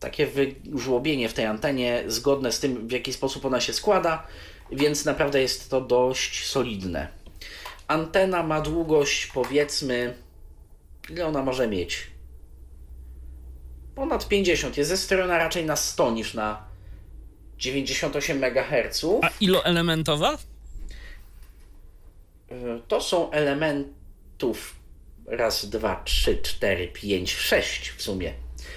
[0.01, 4.27] takie wyżłobienie w tej antenie, zgodne z tym, w jaki sposób ona się składa,
[4.72, 7.09] więc naprawdę jest to dość solidne.
[7.88, 10.14] Antena ma długość, powiedzmy,
[11.11, 12.07] ile ona może mieć?
[13.94, 14.76] Ponad 50.
[14.76, 16.68] Jest zestrojona raczej na 100 niż na
[17.59, 19.04] 98 MHz.
[19.22, 20.38] A iloelementowa?
[22.88, 24.76] To są elementów
[25.26, 28.35] raz, dwa, trzy, cztery, pięć, sześć w sumie.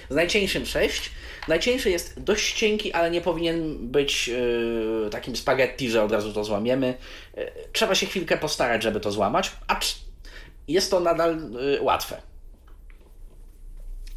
[0.10, 1.12] Z najcieńszym 6.
[1.48, 6.44] Najcieńszy jest dość cienki, ale nie powinien być yy, takim spaghetti, że od razu to
[6.44, 6.98] złamiemy.
[7.38, 9.96] Yy, trzeba się chwilkę postarać, żeby to złamać, acz
[10.68, 12.22] jest to nadal yy, łatwe.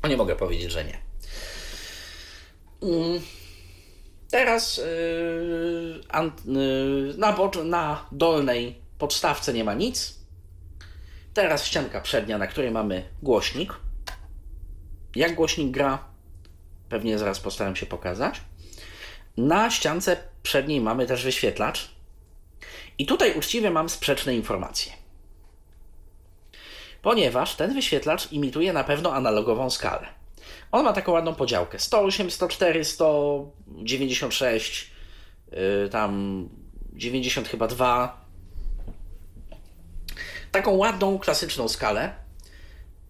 [0.08, 0.98] Nie mogę powiedzieć, że nie.
[2.82, 3.20] Mm.
[4.30, 4.80] Teraz
[7.16, 10.14] na, na dolnej podstawce nie ma nic.
[11.34, 13.74] Teraz ścianka przednia, na której mamy głośnik.
[15.16, 16.13] Jak głośnik gra,
[16.94, 18.40] pewnie zaraz postaram się pokazać.
[19.36, 21.90] Na ściance przedniej mamy też wyświetlacz.
[22.98, 24.92] I tutaj uczciwie mam sprzeczne informacje.
[27.02, 30.06] Ponieważ ten wyświetlacz imituje na pewno analogową skalę.
[30.72, 34.90] On ma taką ładną podziałkę: 108, 104, 196,
[35.52, 36.48] yy, tam
[36.92, 38.24] 90 chyba 2.
[40.52, 42.14] Taką ładną, klasyczną skalę.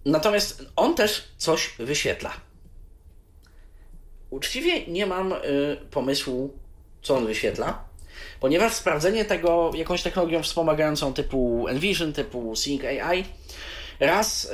[0.05, 2.44] Natomiast on też coś wyświetla.
[4.35, 5.37] Uczciwie nie mam y,
[5.91, 6.53] pomysłu,
[7.03, 7.85] co on wyświetla,
[8.41, 13.25] ponieważ sprawdzenie tego jakąś technologią wspomagającą typu Envision, typu Sync AI,
[14.01, 14.51] raz,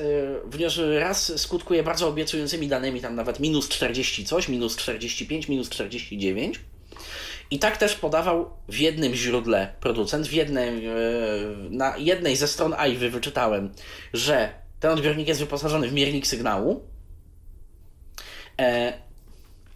[0.80, 6.60] y, raz skutkuje bardzo obiecującymi danymi, tam nawet minus 40 coś, minus 45, minus 49.
[7.50, 10.90] I tak też podawał w jednym źródle producent, w jednej, y,
[11.70, 13.72] na jednej ze stron AIWY wyczytałem,
[14.12, 16.90] że ten odbiornik jest wyposażony w miernik sygnału.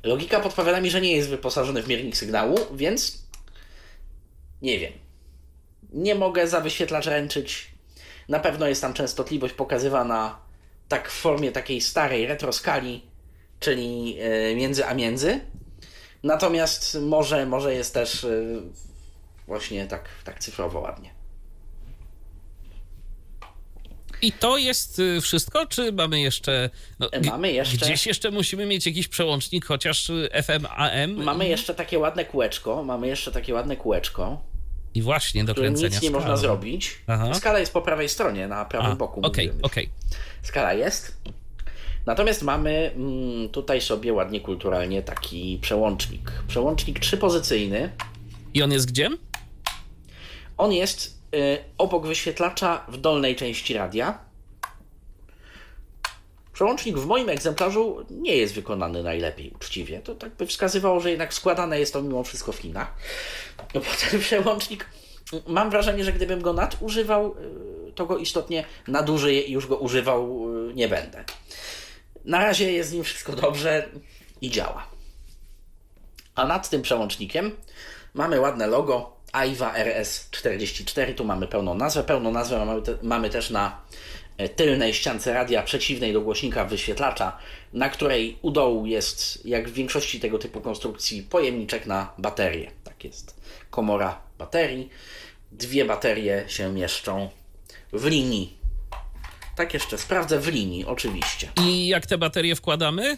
[0.04, 3.24] Logika podpowiada mi, że nie jest wyposażony w miernik sygnału, więc
[4.62, 4.92] nie wiem.
[5.92, 7.70] Nie mogę za wyświetlacz ręczyć.
[8.28, 10.38] Na pewno jest tam częstotliwość pokazywana
[10.88, 13.02] tak w formie takiej starej retroskali,
[13.60, 15.40] czyli e, między a między.
[16.22, 18.42] Natomiast może, może jest też e,
[19.46, 21.13] właśnie tak, tak cyfrowo ładnie.
[24.24, 26.70] I to jest y, wszystko, czy mamy jeszcze.
[26.98, 31.24] No, Mamy jeszcze- Gdzieś jeszcze musimy mieć jakiś przełącznik, chociaż y, FM, AM.
[31.24, 34.42] Mamy jeszcze takie ładne kółeczko, mamy jeszcze takie ładne kółeczko,
[34.94, 36.40] I właśnie do kręcenia nic nie można skalą.
[36.40, 36.98] zrobić.
[37.06, 37.34] Aha.
[37.34, 39.20] Skala jest po prawej stronie, na prawym A, boku.
[39.22, 39.62] Okej, mówimy.
[39.64, 39.88] okej.
[40.42, 41.16] Skala jest.
[42.06, 46.32] Natomiast mamy mm, tutaj sobie ładnie kulturalnie taki przełącznik.
[46.48, 47.92] Przełącznik trzypozycyjny.
[48.54, 49.08] I on jest gdzie?
[50.56, 51.23] On jest
[51.78, 54.18] obok wyświetlacza w dolnej części radia.
[56.52, 60.00] Przełącznik w moim egzemplarzu nie jest wykonany najlepiej, uczciwie.
[60.00, 62.94] To tak by wskazywało, że jednak składane jest to mimo wszystko w Chinach.
[63.74, 64.86] No bo ten przełącznik,
[65.46, 67.34] mam wrażenie, że gdybym go nadużywał,
[67.88, 71.24] y, to go istotnie nadużyję i już go używał y, nie będę.
[72.24, 73.88] Na razie jest z nim wszystko dobrze
[74.40, 74.86] i działa.
[76.34, 77.50] A nad tym przełącznikiem
[78.14, 81.14] mamy ładne logo AIWA RS44.
[81.14, 82.04] Tu mamy pełną nazwę.
[82.04, 83.80] Pełną nazwę mamy, te, mamy też na
[84.36, 87.38] e, tylnej ściance radia przeciwnej do głośnika wyświetlacza,
[87.72, 92.70] na której u dołu jest, jak w większości tego typu konstrukcji, pojemniczek na baterię.
[92.84, 93.40] Tak jest.
[93.70, 94.88] Komora baterii.
[95.52, 97.30] Dwie baterie się mieszczą
[97.92, 98.58] w linii.
[99.56, 101.48] Tak jeszcze sprawdzę w linii, oczywiście.
[101.62, 103.16] I jak te baterie wkładamy?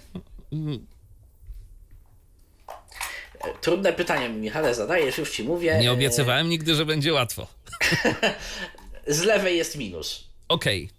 [3.60, 5.78] Trudne pytanie mi, Michale, zadajesz, już ci mówię.
[5.80, 7.46] Nie obiecywałem nigdy, że będzie łatwo.
[9.06, 10.30] Z lewej jest minus.
[10.48, 10.90] Okej.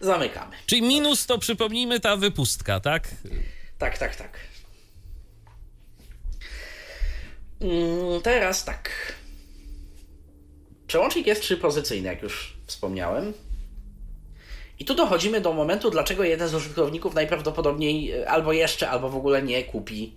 [0.00, 0.56] Zamykamy.
[0.66, 3.08] Czyli minus to przypomnijmy ta wypustka, tak?
[3.78, 4.38] Tak, tak, tak.
[7.60, 8.90] Mm, Teraz tak.
[10.86, 13.32] Przełącznik jest trzypozycyjny, jak już wspomniałem.
[14.78, 19.16] I tu dochodzimy do momentu, dlaczego jeden z użytkowników najprawdopodobniej e, albo jeszcze, albo w
[19.16, 20.16] ogóle nie kupi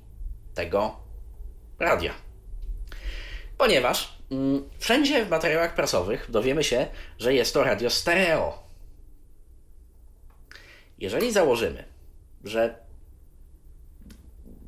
[0.54, 0.96] tego
[1.80, 2.14] radia.
[3.58, 6.88] Ponieważ Mm, wszędzie w materiałach prasowych dowiemy się,
[7.20, 8.64] że jest to radio stereo.
[10.98, 11.84] Jeżeli założymy,
[12.44, 12.76] że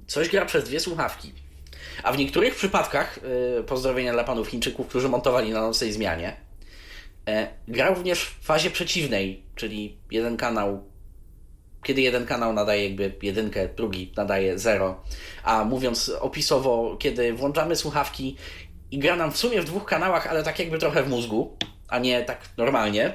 [0.08, 1.34] coś gra przez dwie słuchawki,
[2.04, 3.20] a w niektórych przypadkach,
[3.58, 6.36] yy, pozdrowienia dla panów Chińczyków, którzy montowali na nocnej zmianie,
[7.28, 7.34] yy,
[7.68, 10.84] gra również w fazie przeciwnej, czyli jeden kanał,
[11.84, 15.04] kiedy jeden kanał nadaje jakby jedynkę, drugi nadaje zero,
[15.44, 18.36] a mówiąc opisowo, kiedy włączamy słuchawki
[18.92, 21.58] i gra nam w sumie w dwóch kanałach, ale tak jakby trochę w mózgu,
[21.88, 23.14] a nie tak normalnie,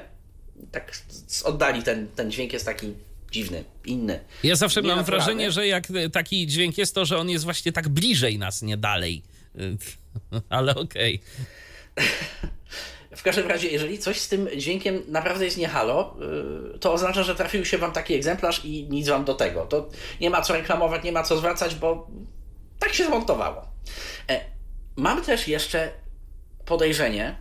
[0.71, 0.95] tak
[1.27, 2.93] z oddali ten, ten dźwięk jest taki
[3.31, 4.19] dziwny, inny.
[4.43, 7.89] Ja zawsze mam wrażenie, że jak taki dźwięk jest to, że on jest właśnie tak
[7.89, 9.23] bliżej nas, nie dalej.
[10.49, 11.21] Ale okej.
[13.15, 16.15] W każdym razie, jeżeli coś z tym dźwiękiem naprawdę jest nie halo,
[16.73, 19.65] yy, to oznacza, że trafił się wam taki egzemplarz i nic wam do tego.
[19.65, 19.89] To
[20.21, 22.07] nie ma co reklamować, nie ma co zwracać, bo
[22.79, 23.65] tak się zmontowało.
[24.29, 24.57] E,
[24.97, 25.91] Mam też jeszcze
[26.65, 27.35] podejrzenie,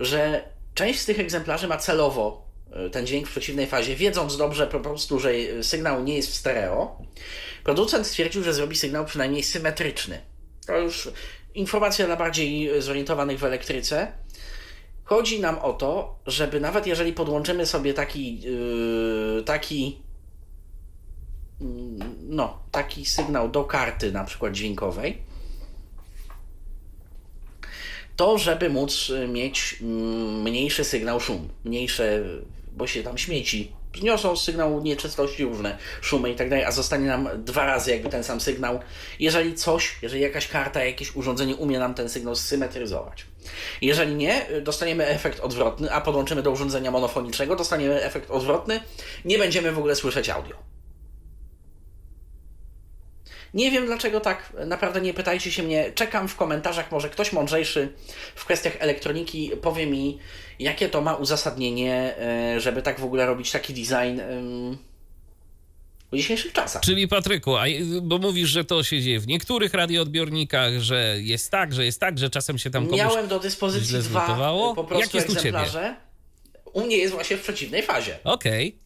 [0.00, 2.48] że część z tych egzemplarzy ma celowo
[2.86, 6.30] y, ten dźwięk w przeciwnej fazie, wiedząc dobrze po prostu, że y, sygnał nie jest
[6.30, 7.02] w stereo.
[7.64, 10.20] Producent stwierdził, że zrobi sygnał przynajmniej symetryczny.
[10.66, 11.08] To już
[11.54, 14.12] informacja dla bardziej zorientowanych w elektryce.
[15.08, 19.98] Chodzi nam o to, żeby nawet jeżeli podłączymy sobie taki, yy, taki
[21.60, 25.18] mm, no, taki sygnał do karty na przykład dźwiękowej,
[28.16, 32.22] to żeby móc mieć mm, mniejszy sygnał szum, mniejsze,
[32.76, 37.06] bo się tam śmieci zniosą z sygnału nieczystości różne szumy i tak dalej, a zostanie
[37.06, 38.80] nam dwa razy jakby ten sam sygnał,
[39.20, 43.26] jeżeli coś, jeżeli jakaś karta, jakieś urządzenie umie nam ten sygnał symetryzować.
[43.82, 48.80] Jeżeli nie, dostaniemy efekt odwrotny, a podłączymy do urządzenia monofonicznego, dostaniemy efekt odwrotny,
[49.24, 50.77] nie będziemy w ogóle słyszeć audio.
[53.54, 55.92] Nie wiem dlaczego tak, naprawdę nie pytajcie się mnie.
[55.94, 57.92] Czekam w komentarzach, może ktoś mądrzejszy
[58.34, 60.18] w kwestiach elektroniki powie mi,
[60.58, 64.20] jakie to ma uzasadnienie, e, żeby tak w ogóle robić taki design
[66.12, 66.82] w dzisiejszych czasach.
[66.82, 67.64] Czyli Patryku, a,
[68.02, 72.18] bo mówisz, że to się dzieje w niektórych radioodbiornikach, że jest tak, że jest tak,
[72.18, 73.00] że czasem się tam komuś...
[73.00, 75.58] Miałem do dyspozycji dwa po prostu Jak jest u ciebie?
[75.58, 75.96] egzemplarze.
[76.72, 78.18] U mnie jest właśnie w przeciwnej fazie.
[78.24, 78.78] Okej.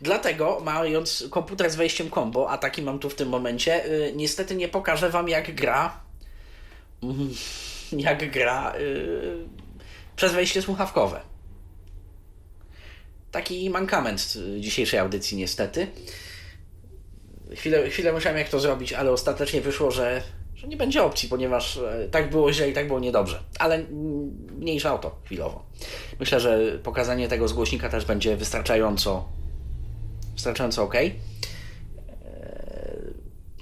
[0.00, 4.56] Dlatego, mając komputer z wejściem combo, a taki mam tu w tym momencie, y, niestety
[4.56, 6.00] nie pokażę wam jak gra.
[7.02, 7.30] mm,
[7.92, 9.36] Jak gra y,
[10.16, 11.20] przez wejście słuchawkowe.
[13.30, 15.86] Taki mankament y, dzisiejszej audycji, niestety.
[17.54, 20.22] Chwilę, chwilę musiałem jak to zrobić, ale ostatecznie wyszło, że,
[20.54, 23.42] że nie będzie opcji, ponieważ e, tak było źle i tak było niedobrze.
[23.58, 25.66] Ale mm, mniejsza o to chwilowo.
[26.20, 29.28] Myślę, że pokazanie tego z głośnika też będzie wystarczająco
[30.44, 30.94] wystarczająco ok.
[30.94, 31.14] Eee,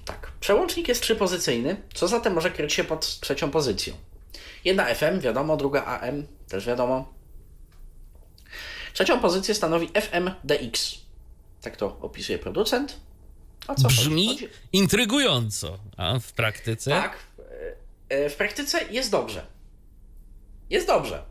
[0.05, 0.33] tak.
[0.41, 3.95] Przełącznik jest trzypozycyjny, co zatem może kryć się pod trzecią pozycją.
[4.64, 7.12] Jedna FM, wiadomo, druga AM, też wiadomo.
[8.93, 10.95] Trzecią pozycję stanowi FMDX.
[11.61, 13.01] Tak to opisuje producent.
[13.66, 14.49] A co Brzmi chodzi?
[14.72, 15.78] intrygująco.
[15.97, 16.91] A w praktyce?
[16.91, 17.16] Tak.
[18.09, 19.47] e, W praktyce jest dobrze.
[20.70, 21.22] Jest dobrze.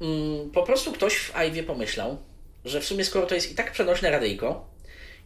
[0.00, 2.18] Mm, Po prostu ktoś w Ajwie pomyślał,
[2.64, 4.66] że w sumie skoro to jest i tak przenośne radyjko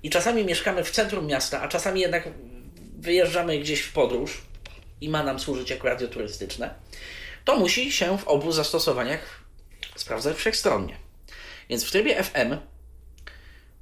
[0.03, 2.28] i czasami mieszkamy w centrum miasta, a czasami jednak
[2.99, 4.42] wyjeżdżamy gdzieś w podróż
[5.01, 6.74] i ma nam służyć jako radio turystyczne,
[7.44, 9.40] to musi się w obu zastosowaniach
[9.96, 10.96] sprawdzać wszechstronnie.
[11.68, 12.57] Więc w trybie FM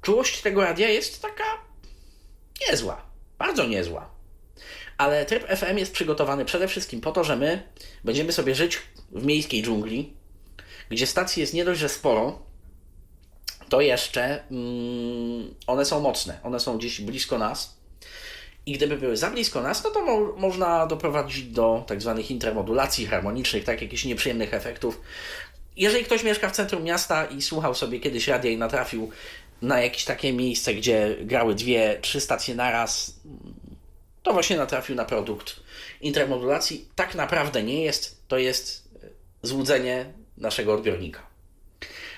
[0.01, 1.43] czułość tego radia jest taka
[2.69, 3.05] niezła,
[3.37, 4.09] bardzo niezła.
[4.97, 7.63] Ale tryb FM jest przygotowany przede wszystkim po to, że my
[8.03, 8.79] będziemy sobie żyć
[9.11, 10.13] w miejskiej dżungli,
[10.89, 12.46] gdzie stacji jest nie dość, że sporo,
[13.69, 16.39] to jeszcze mm, one są mocne.
[16.43, 17.77] One są gdzieś blisko nas.
[18.65, 23.05] I gdyby były za blisko nas, no to mo- można doprowadzić do tak zwanych intermodulacji
[23.05, 25.01] harmonicznych, tak jakichś nieprzyjemnych efektów.
[25.75, 29.11] Jeżeli ktoś mieszka w centrum miasta i słuchał sobie kiedyś radia i natrafił
[29.61, 33.19] na jakieś takie miejsce, gdzie grały dwie, trzy stacje naraz,
[34.23, 35.55] to właśnie natrafił na produkt
[36.01, 36.87] intermodulacji.
[36.95, 38.27] Tak naprawdę nie jest.
[38.27, 38.89] To jest
[39.41, 41.26] złudzenie naszego odbiornika.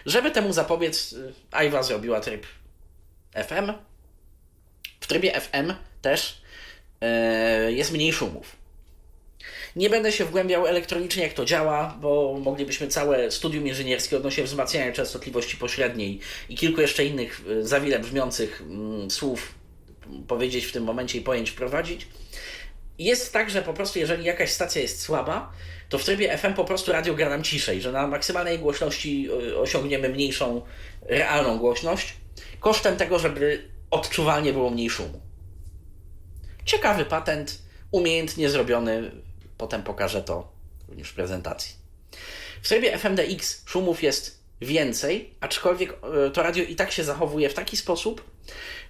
[0.05, 2.45] Żeby temu zapobiec, y, Ajwa zrobiła tryb
[3.33, 3.73] FM.
[4.99, 6.41] W trybie FM też
[7.01, 8.55] e, jest mniej szumów.
[9.75, 14.91] Nie będę się wgłębiał elektronicznie, jak to działa, bo moglibyśmy całe studium inżynierskie odnośnie wzmacniania
[14.91, 16.19] częstotliwości pośredniej
[16.49, 19.53] i kilku jeszcze innych y, za wiele brzmiących mm, słów
[20.27, 22.07] powiedzieć w tym momencie i pojęć wprowadzić.
[22.99, 25.51] Jest tak, że po prostu jeżeli jakaś stacja jest słaba,
[25.89, 29.57] to w trybie FM po prostu radio gra nam ciszej, że na maksymalnej głośności y,
[29.57, 30.61] osiągniemy mniejszą
[31.01, 32.13] realną głośność,
[32.59, 35.21] kosztem tego, żeby odczuwalnie było mniej szumu.
[36.65, 39.11] Ciekawy patent, umiejętnie zrobiony,
[39.57, 40.51] potem pokażę to
[40.87, 41.75] również w prezentacji.
[42.61, 45.93] W trybie FMDX szumów jest więcej, aczkolwiek
[46.27, 48.23] e, to radio i tak się zachowuje w taki sposób,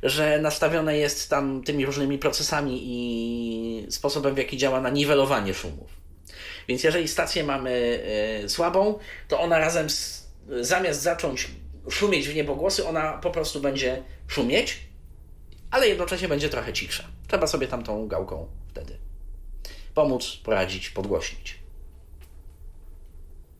[0.03, 5.89] że nastawione jest tam tymi różnymi procesami i sposobem, w jaki działa na niwelowanie szumów.
[6.67, 8.03] Więc jeżeli stację mamy
[8.43, 10.27] e, słabą, to ona razem z,
[10.61, 11.47] zamiast zacząć
[11.89, 14.79] szumieć w niebogłosy, ona po prostu będzie szumieć,
[15.71, 17.03] ale jednocześnie będzie trochę cichsza.
[17.27, 19.09] Trzeba sobie tam tą gałką wtedy
[19.99, 21.58] pomóc, poradzić, podgłośnić.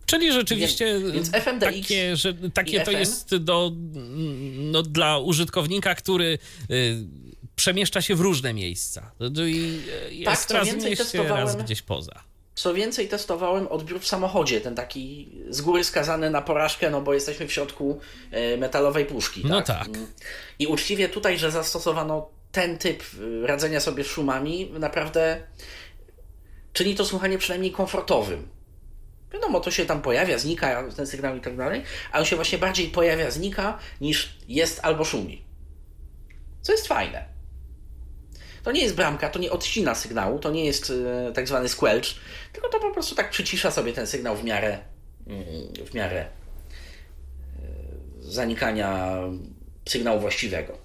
[0.09, 2.97] Czyli rzeczywiście Więc- takie, że, takie to FM?
[2.97, 3.71] jest do,
[4.57, 6.37] no, dla użytkownika, który
[6.71, 6.95] y,
[7.55, 9.11] przemieszcza się w różne miejsca.
[9.47, 9.79] I
[10.09, 12.23] y, jest Tak, co raz w mieście, testowałem- raz gdzieś poza.
[12.55, 17.13] Co więcej, testowałem odbiór w samochodzie, ten taki z góry skazany na porażkę, no bo
[17.13, 17.99] jesteśmy w środku
[18.31, 19.41] e, metalowej puszki.
[19.45, 19.77] No tak?
[19.77, 19.87] tak.
[19.87, 20.07] Mm.
[20.59, 23.03] I uczciwie tutaj, że zastosowano ten typ
[23.43, 25.43] e, radzenia sobie z szumami, naprawdę
[26.73, 28.47] czyni to słuchanie przynajmniej komfortowym.
[29.33, 32.57] Wiadomo, to się tam pojawia, znika ten sygnał i tak dalej, a on się właśnie
[32.57, 35.45] bardziej pojawia, znika, niż jest albo szumi.
[36.61, 37.25] Co jest fajne.
[38.63, 40.93] To nie jest bramka, to nie odcina sygnału, to nie jest
[41.29, 42.05] e, tak zwany squelch,
[42.53, 44.79] tylko to po prostu tak przycisza sobie ten sygnał w miarę,
[45.27, 45.43] mm,
[45.85, 46.29] w miarę e,
[48.19, 49.17] zanikania
[49.89, 50.77] sygnału właściwego.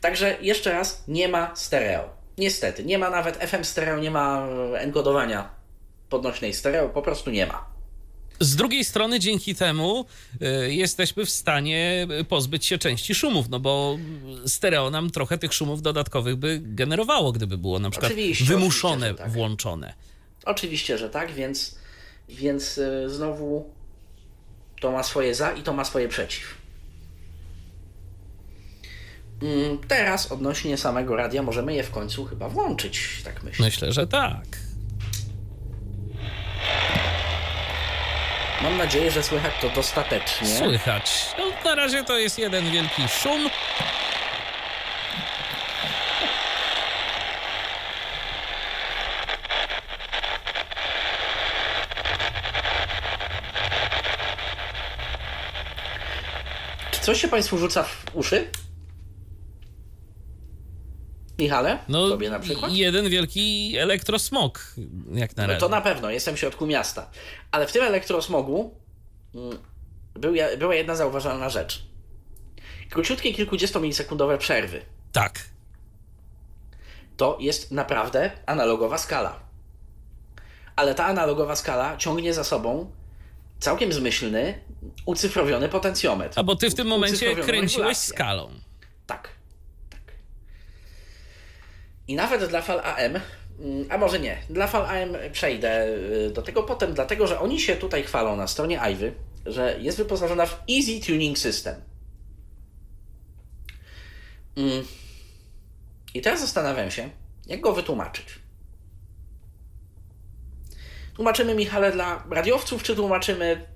[0.00, 2.10] Także jeszcze raz, nie ma stereo.
[2.38, 5.61] Niestety, nie ma nawet FM stereo, nie ma e, enkodowania
[6.12, 7.64] podnośnej stereo, po prostu nie ma.
[8.40, 10.04] Z drugiej strony, dzięki temu
[10.66, 13.98] y, jesteśmy w stanie pozbyć się części szumów, no bo
[14.46, 19.24] stereo nam trochę tych szumów dodatkowych by generowało, gdyby było na przykład Oczywiście, wymuszone, oczywiście,
[19.24, 19.32] tak.
[19.32, 19.94] włączone.
[20.44, 21.78] Oczywiście, że tak, więc,
[22.28, 23.70] więc e, znowu
[24.80, 26.54] to ma swoje za i to ma swoje przeciw.
[29.42, 33.64] Mm, Teraz odnośnie samego radia możemy je w końcu chyba włączyć, tak myślę.
[33.64, 34.46] Myślę, że tak.
[38.62, 40.48] Mam nadzieję, że słychać to dostatecznie.
[40.48, 41.26] Słychać.
[41.38, 43.50] No, na razie to jest jeden wielki szum.
[57.00, 58.50] Coś się Państwu rzuca w uszy?
[61.42, 61.78] Michale?
[61.88, 62.72] No, Tobie na przykład?
[62.72, 64.74] jeden wielki elektrosmog,
[65.12, 65.60] jak na No razie.
[65.60, 67.10] to na pewno, jestem w środku miasta.
[67.52, 68.74] Ale w tym elektrosmogu
[69.34, 69.58] mm,
[70.14, 71.82] był, była jedna zauważalna rzecz.
[72.90, 74.82] Króciutkie, kilkudziestomilisekundowe przerwy.
[75.12, 75.38] Tak.
[77.16, 79.40] To jest naprawdę analogowa skala.
[80.76, 82.90] Ale ta analogowa skala ciągnie za sobą
[83.60, 84.60] całkiem zmyślny,
[85.06, 86.40] ucyfrowiony potencjometr.
[86.40, 87.94] A bo ty w tym momencie kręciłeś regulację.
[88.14, 88.50] skalą.
[89.06, 89.28] Tak.
[92.08, 93.20] I nawet dla fal AM,
[93.60, 97.60] mm, a może nie, dla fal AM przejdę y, do tego potem, dlatego że oni
[97.60, 99.14] się tutaj chwalą na stronie Ivy,
[99.46, 101.74] że jest wyposażona w Easy Tuning System.
[104.56, 104.84] Mm.
[106.14, 107.10] I teraz zastanawiam się,
[107.46, 108.26] jak go wytłumaczyć.
[111.14, 113.66] Tłumaczymy Michale dla radiowców, czy tłumaczymy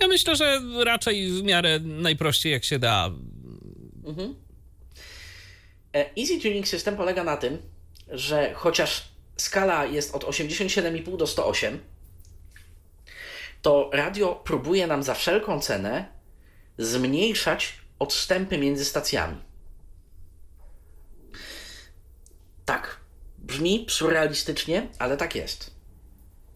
[0.00, 3.10] Ja myślę, że raczej w miarę najprościej jak się da.
[4.06, 4.47] E,
[5.94, 7.62] Easy Tuning System polega na tym,
[8.08, 11.80] że chociaż skala jest od 87,5 do 108,
[13.62, 16.08] to radio próbuje nam za wszelką cenę
[16.78, 19.36] zmniejszać odstępy między stacjami.
[22.64, 23.00] Tak,
[23.38, 25.70] brzmi surrealistycznie, ale tak jest.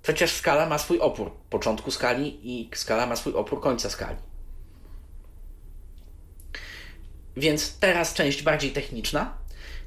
[0.02, 4.16] Przecież skala ma swój opór początku skali i skala ma swój opór końca skali.
[7.36, 9.38] Więc teraz część bardziej techniczna.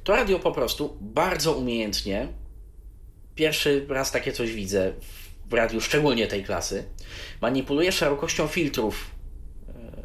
[0.04, 2.28] To radio po prostu bardzo umiejętnie,
[3.34, 4.92] pierwszy raz takie coś widzę
[5.46, 6.84] w radiu, szczególnie tej klasy,
[7.40, 9.10] manipuluje szerokością filtrów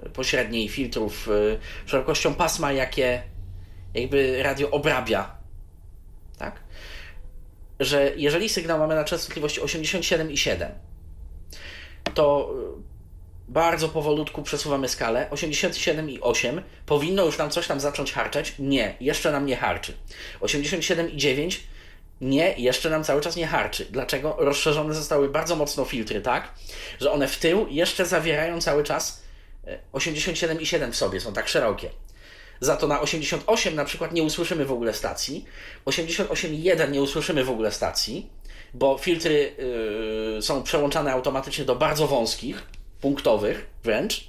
[0.06, 3.24] e, pośredniej, filtrów, e, szerokością pasma, jakie
[3.94, 5.36] jakby radio obrabia.
[6.38, 6.64] Tak?
[7.80, 10.70] Że jeżeli sygnał mamy na częstotliwości 87,7,
[12.14, 12.54] to
[13.52, 15.28] bardzo powolutku przesuwamy skalę.
[15.32, 18.54] 87,8 powinno już nam coś tam zacząć harczeć.
[18.60, 19.94] Nie, jeszcze nam nie harczy.
[20.42, 21.58] 87,9
[22.22, 23.86] nie, jeszcze nam cały czas nie harczy.
[23.86, 24.36] Dlaczego?
[24.40, 26.54] Rozszerzone zostały bardzo mocno filtry, tak?
[27.00, 29.24] Że one w tył jeszcze zawierają cały czas
[29.68, 31.90] e, 87,7 w sobie, są tak szerokie.
[32.60, 35.46] Za to na 88 na przykład nie usłyszymy w ogóle stacji,
[35.86, 38.30] 88,1 nie usłyszymy w ogóle stacji,
[38.74, 39.56] bo filtry
[40.36, 42.64] yy, są przełączane automatycznie do bardzo wąskich,
[43.02, 44.28] punktowych wręcz.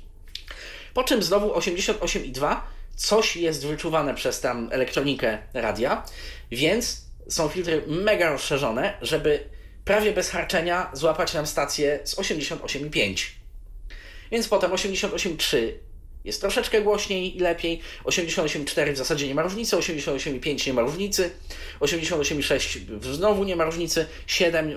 [0.95, 2.57] Po czym znowu 88,2
[2.97, 6.05] coś jest wyczuwane przez tam elektronikę radia,
[6.51, 9.45] więc są filtry mega rozszerzone, żeby
[9.85, 13.27] prawie bez harczenia złapać nam stację z 88,5.
[14.31, 15.73] Więc potem 88,3
[16.25, 17.81] jest troszeczkę głośniej i lepiej.
[18.05, 21.31] 88,4 w zasadzie nie ma różnicy, 88,5 nie ma różnicy,
[21.81, 22.81] 88,6
[23.15, 24.75] znowu nie ma różnicy, 7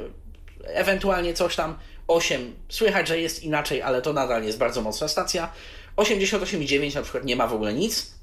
[0.65, 5.51] ewentualnie coś tam, 8 słychać, że jest inaczej, ale to nadal jest bardzo mocna stacja.
[5.97, 8.15] 88,9 na przykład nie ma w ogóle nic.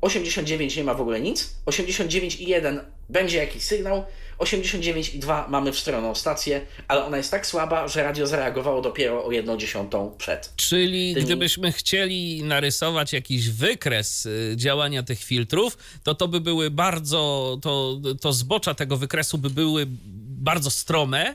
[0.00, 1.54] 89 nie ma w ogóle nic.
[1.66, 4.04] 89,1 będzie jakiś sygnał.
[4.38, 9.58] 89,2 mamy wstroną stację, ale ona jest tak słaba, że radio zareagowało dopiero o 1
[9.58, 10.52] dziesiątą przed.
[10.56, 16.70] Czyli Tymi- gdybyśmy chcieli narysować jakiś wykres y, działania tych filtrów, to to by były
[16.70, 19.86] bardzo, to, to zbocza tego wykresu by były
[20.26, 21.34] bardzo strome,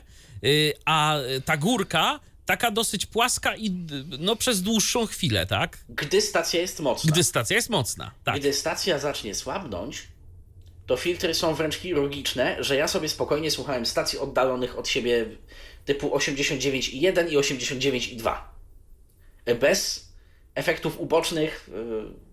[0.84, 3.70] a ta górka taka dosyć płaska i
[4.18, 5.78] no przez dłuższą chwilę, tak?
[5.88, 7.12] Gdy stacja jest mocna.
[7.12, 8.40] Gdy stacja jest mocna, tak.
[8.40, 10.02] Gdy stacja zacznie słabnąć,
[10.86, 15.26] to filtry są wręcz chirurgiczne, że ja sobie spokojnie słuchałem stacji oddalonych od siebie
[15.84, 18.34] typu 89,1 i 89,2.
[19.60, 20.08] Bez
[20.54, 21.70] efektów ubocznych.
[21.72, 22.29] yy,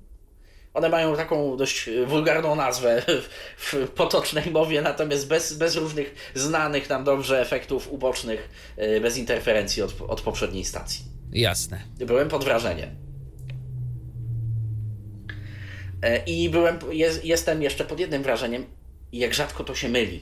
[0.77, 3.01] One mają taką dość wulgarną nazwę
[3.57, 9.83] w potocznej mowie, natomiast bez, bez różnych znanych nam dobrze efektów ubocznych, yy, bez interferencji
[9.83, 11.05] od, od poprzedniej stacji.
[11.31, 11.81] Jasne.
[11.97, 12.89] Byłem pod wrażeniem.
[16.01, 18.65] E, I byłem, jest, jestem jeszcze pod jednym wrażeniem,
[19.13, 20.21] jak rzadko to się myli.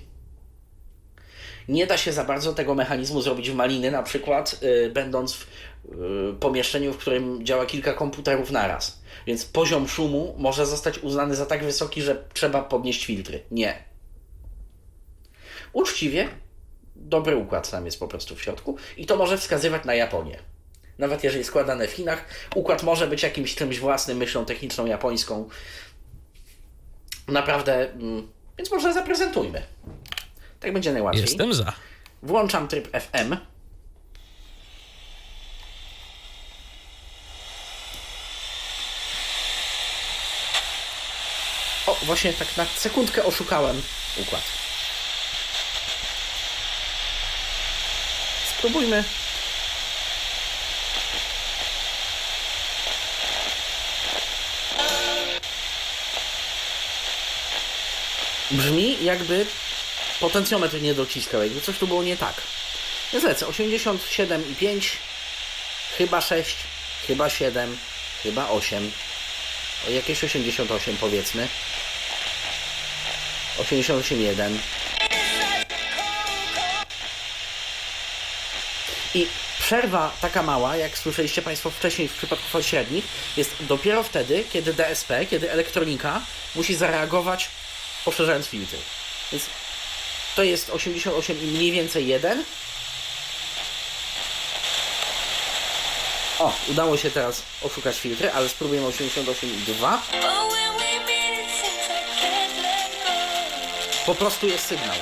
[1.68, 5.48] Nie da się za bardzo tego mechanizmu zrobić w maliny, na przykład y, będąc w
[6.40, 9.02] pomieszczeniu, w którym działa kilka komputerów naraz.
[9.28, 13.44] Więc poziom szumu może zostać uznany za tak wysoki, że trzeba podnieść filtry.
[13.52, 13.84] Nie.
[15.74, 16.30] Uczciwie,
[16.96, 20.40] dobry układ tam jest po prostu w środku i to może wskazywać na Japonię.
[20.98, 22.26] Nawet jeżeli składane w Chinach,
[22.56, 25.50] układ może być jakimś czymś własnym, myślą techniczną japońską.
[27.28, 28.28] Naprawdę, mm,
[28.58, 29.62] więc może zaprezentujmy.
[30.60, 31.22] Tak będzie najłatwiej.
[31.22, 31.74] Jestem za.
[32.24, 33.36] Włączam tryb FM.
[42.06, 43.82] Właśnie tak na sekundkę oszukałem
[44.18, 44.44] układ.
[48.58, 49.04] Spróbujmy.
[58.52, 59.46] Brzmi jakby
[60.20, 62.42] potencjometr nie dociskał, jakby coś tu było nie tak.
[63.14, 64.92] Więc lecę 87,5,
[65.98, 66.56] chyba 6,
[67.08, 67.78] chyba 7,
[68.24, 68.92] chyba 8,
[69.88, 71.48] o jakieś 88 powiedzmy.
[73.58, 74.58] 88,1.
[79.14, 79.28] I
[79.60, 83.06] przerwa taka mała, jak słyszeliście Państwo wcześniej w przypadku fal średnich,
[83.38, 86.22] jest dopiero wtedy, kiedy DSP, kiedy elektronika
[86.56, 87.48] musi zareagować
[88.06, 88.78] poszerzając filtry.
[89.32, 89.44] Więc
[90.36, 92.44] to jest 88 i mniej więcej 1.
[96.40, 100.02] O, udało się teraz oszukać filtry, ale spróbujemy 88 i 2.
[104.06, 104.96] Po prostu jest sygnał.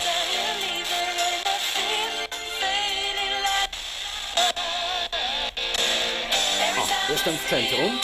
[6.77, 7.99] O, jestem w centrum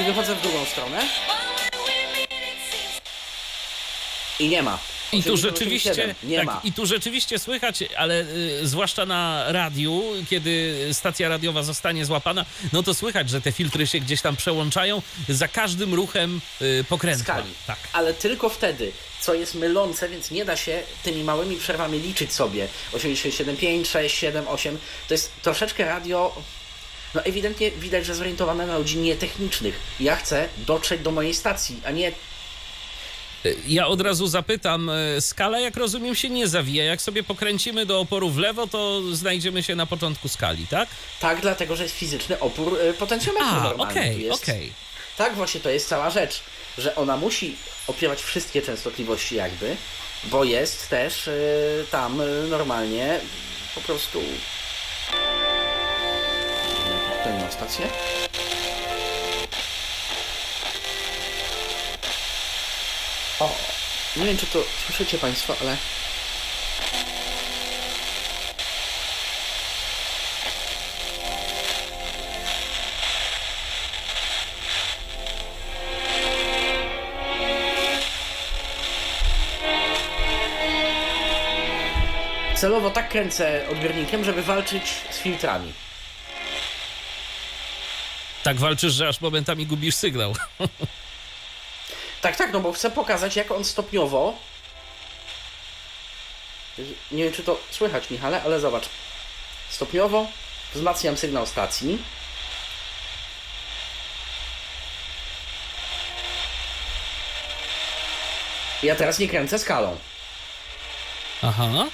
[0.00, 1.02] i wychodzę w drugą stronę
[4.38, 4.78] i nie ma.
[5.12, 5.36] I tu 88,7.
[5.36, 6.60] rzeczywiście, nie tak, ma.
[6.64, 12.82] i tu rzeczywiście słychać, ale y, zwłaszcza na radiu, kiedy stacja radiowa zostanie złapana, no
[12.82, 17.24] to słychać, że te filtry się gdzieś tam przełączają za każdym ruchem y, pokrętła.
[17.24, 17.50] skali.
[17.66, 17.78] Tak.
[17.92, 22.68] Ale tylko wtedy, co jest mylące, więc nie da się tymi małymi przerwami liczyć sobie.
[22.92, 24.78] 87,5, 6, 7, 8.
[25.08, 26.42] To jest troszeczkę radio.
[27.14, 29.74] No ewidentnie widać, że zorientowane na ludzi nietechnicznych.
[30.00, 32.12] Ja chcę dotrzeć do mojej stacji, a nie
[33.66, 36.84] Ja od razu zapytam, y, skala jak rozumiem się nie zawija.
[36.84, 40.88] Jak sobie pokręcimy do oporu w lewo, to znajdziemy się na początku skali, tak?
[41.20, 44.42] tak, dlatego że jest fizyczny opór y, potencjometru A, tu okej, jest.
[44.42, 44.72] okej.
[45.18, 46.42] Tak, właśnie to jest cała rzecz,
[46.78, 49.76] że ona musi opierać wszystkie częstotliwości jakby,
[50.24, 53.20] bo jest też y, tam y, normalnie
[53.74, 54.22] po prostu...
[57.18, 57.86] Tutaj ma stację.
[63.40, 63.54] O,
[64.16, 65.76] nie wiem czy to słyszycie Państwo, ale...
[82.54, 85.72] Celowo tak kręcę odbiornikiem, żeby walczyć z filtrami.
[88.42, 90.34] Tak walczysz, że aż momentami gubisz sygnał.
[92.20, 94.34] Tak, tak, no bo chcę pokazać, jak on stopniowo
[97.10, 98.88] Nie wiem, czy to słychać, Michale, ale zobacz.
[99.68, 100.26] Stopniowo
[100.74, 101.98] wzmacniam sygnał stacji.
[108.82, 109.98] Ja teraz nie kręcę skalą.
[111.42, 111.86] Aha.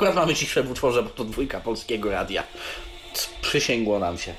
[0.00, 2.44] Akurat mamy ciszę w utworze, bo to dwójka polskiego radia.
[3.42, 4.34] Przysięgło nam się.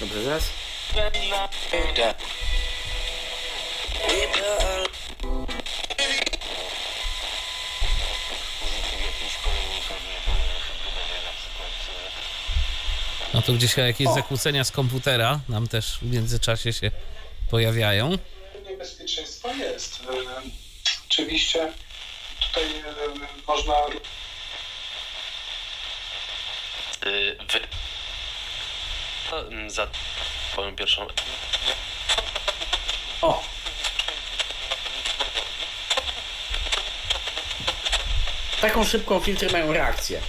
[0.00, 0.44] Dobrze, zaraz.
[13.34, 16.90] No to gdzieś jakieś zakłócenia z komputera nam też w międzyczasie się
[17.50, 18.18] pojawiają.
[18.78, 20.00] Niebezpieczeństwo jest.
[20.00, 20.42] E,
[21.06, 21.72] Oczywiście
[22.40, 22.84] tutaj e,
[23.46, 23.74] można
[27.06, 27.60] Y, wy...
[29.50, 29.88] Mm, Za
[30.52, 31.06] twoją pierwszą...
[33.22, 33.42] O!
[38.60, 40.20] Taką szybką filtry mają reakcję.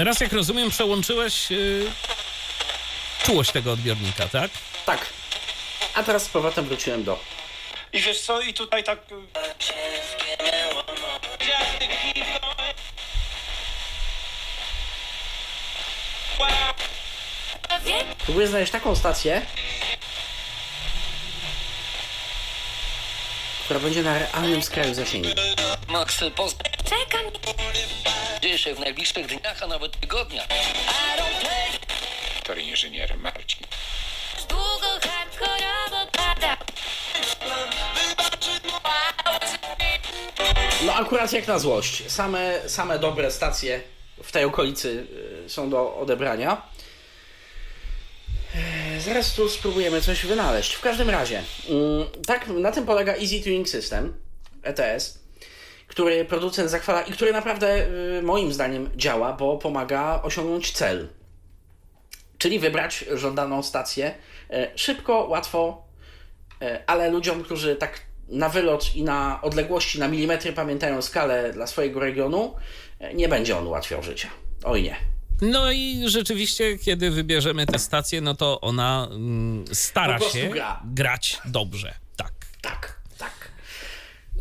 [0.00, 1.90] Teraz, jak rozumiem, przełączyłeś yy,
[3.24, 4.50] czułość tego odbiornika, tak?
[4.86, 5.06] Tak.
[5.94, 7.18] A teraz z powrotem wróciłem do.
[7.92, 9.14] I wiesz co, i tutaj tak y,
[18.24, 19.42] Próbuję znaleźć taką stację,
[23.64, 25.28] która będzie na realnym skraju zasięgu.
[25.88, 27.24] Max, poznaj Czekam.
[28.42, 30.46] Się w najbliższych dniach, a nawet tygodniach.
[32.44, 33.66] to inżynier Marcin.
[34.48, 36.56] Długo hardkorowo pada.
[40.86, 42.10] No akurat jak na złość.
[42.10, 43.80] Same, same dobre stacje
[44.22, 45.06] w tej okolicy
[45.46, 46.62] y, są do odebrania.
[48.96, 50.72] E, Zaraz tu spróbujemy coś wynaleźć.
[50.74, 54.14] W każdym razie, mm, tak, na tym polega Easy Tuning System,
[54.62, 55.18] ETS,
[56.00, 57.86] który producent zachwala i który naprawdę
[58.18, 61.08] y, moim zdaniem działa, bo pomaga osiągnąć cel.
[62.38, 64.14] Czyli wybrać żądaną stację
[64.50, 65.90] e, szybko, łatwo,
[66.62, 71.66] E, ale ludziom, którzy tak na wylot i na odległości na milimetry pamiętają skalę dla
[71.66, 72.54] swojego regionu,
[72.98, 74.28] e, nie będzie on ułatwiał życia.
[74.64, 74.96] Oj nie.
[75.40, 80.80] No i rzeczywiście, kiedy wybierzemy tę stację, no to ona mm, stara się gra.
[80.84, 81.94] grać dobrze.
[82.16, 82.32] Tak.
[82.62, 83.32] Tak, tak.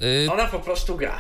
[0.04, 1.20] Y, Ona po prostu gra.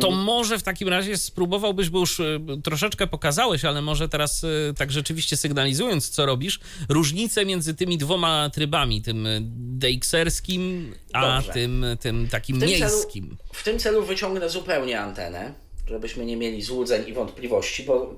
[0.00, 4.74] To może w takim razie spróbowałbyś, bo już y, troszeczkę pokazałeś, ale może teraz y,
[4.78, 9.40] tak rzeczywiście sygnalizując, co robisz, różnicę między tymi dwoma trybami, tym y,
[9.78, 11.52] DXR-skim, a Dobrze.
[11.52, 13.24] tym, tym takim W tym, miejskim.
[13.24, 15.54] celu, w tym celu wyciągnę zupełnie antenę,
[15.88, 18.16] żebyśmy nie mieli złudzeń i wątpliwości, bo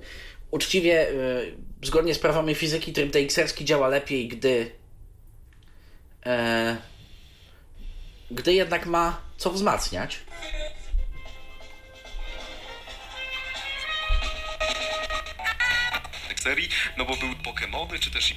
[0.51, 1.07] uczciwie,
[1.83, 4.71] zgodnie z prawami fizyki, tryb DXR-ski działa lepiej, gdy
[6.27, 6.77] e,
[8.31, 10.19] gdy jednak ma co wzmacniać.
[16.43, 18.35] Serii, no bo były Pokémony, czy też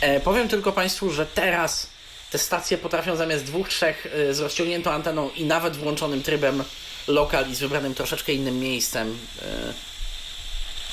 [0.00, 1.90] E, powiem tylko Państwu, że teraz
[2.30, 6.64] te stacje potrafią zamiast dwóch, trzech e, z rozciągniętą anteną i nawet włączonym trybem
[7.08, 9.18] lokal i z wybranym troszeczkę innym miejscem.
[9.42, 9.72] E,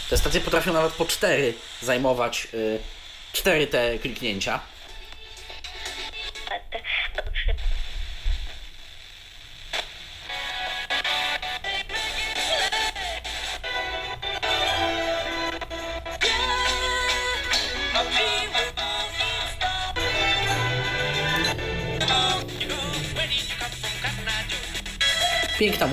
[0.10, 2.58] te stacje potrafią nawet po cztery zajmować e,
[3.34, 4.60] cztery te kliknięcia.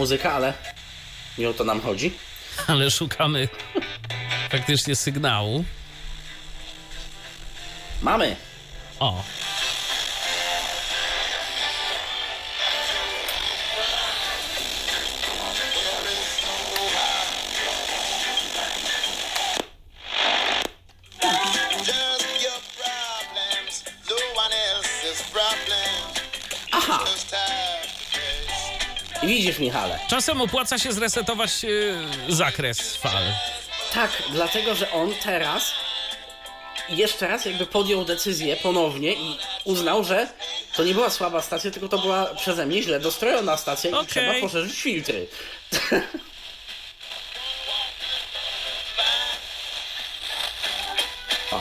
[0.07, 0.53] Muzyka, ale
[1.39, 2.13] nie o to nam chodzi.
[2.67, 3.49] Ale szukamy
[4.51, 5.65] faktycznie sygnału.
[8.03, 8.37] Mamy.
[9.01, 9.23] O,
[29.47, 29.99] widzisz Michale.
[30.09, 31.95] czasem opłaca się zresetować y,
[32.29, 33.23] zakres fal.
[33.95, 35.73] Tak, dlatego że on teraz
[36.89, 40.29] jeszcze raz jakby podjął decyzję ponownie i uznał, że
[40.77, 44.07] to nie była słaba stacja, tylko to była przeze mnie źle dostrojona stacja i Okej.
[44.07, 45.27] trzeba poszerzyć filtry.
[51.53, 51.61] o.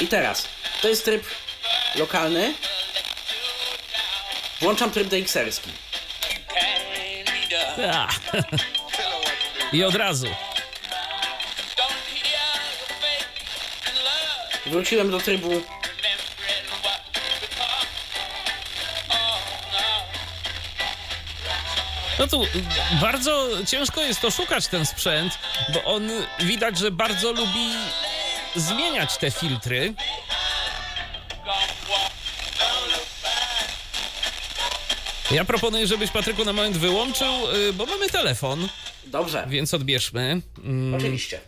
[0.00, 0.48] I teraz,
[0.82, 1.24] to jest tryb
[1.94, 2.54] lokalny.
[4.60, 5.70] Włączam tryb DXR-ski.
[9.72, 10.26] I od razu.
[14.66, 15.62] Wróciłem do trybu
[22.20, 22.46] No tu
[23.00, 25.38] bardzo ciężko jest to szukać ten sprzęt,
[25.74, 26.10] bo on
[26.40, 27.70] widać, że bardzo lubi
[28.56, 29.94] zmieniać te filtry.
[35.34, 37.26] Ja proponuję, żebyś Patryku na moment wyłączył,
[37.68, 38.58] y, bo mamy telefon,
[39.06, 40.40] Dobrze, więc odbierzmy.
[40.64, 41.40] Mm, oczywiście.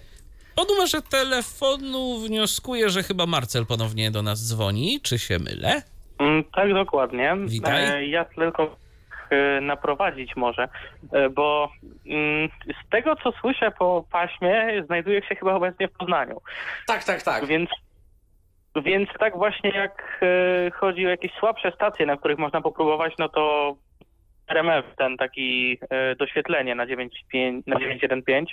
[0.55, 5.01] Po numerze telefonu wnioskuję, że chyba Marcel ponownie do nas dzwoni.
[5.03, 5.83] Czy się mylę?
[6.19, 7.37] Mm, Tak, dokładnie.
[7.47, 7.85] Witaj.
[7.85, 8.77] E, Ja tylko
[9.31, 10.69] e, naprowadzić może,
[11.13, 11.73] e, bo
[12.07, 12.49] mm,
[12.87, 16.41] z tego co słyszę po paśmie, znajduje się chyba obecnie w Poznaniu.
[16.87, 17.47] Tak, tak, tak.
[17.47, 17.71] Więc,
[18.77, 23.29] więc tak właśnie jak e, chodzi o jakieś słabsze stacje, na których można popróbować, no
[23.29, 23.75] to
[24.49, 28.45] RMF, ten taki e, doświetlenie na 9.5 na 9.1.5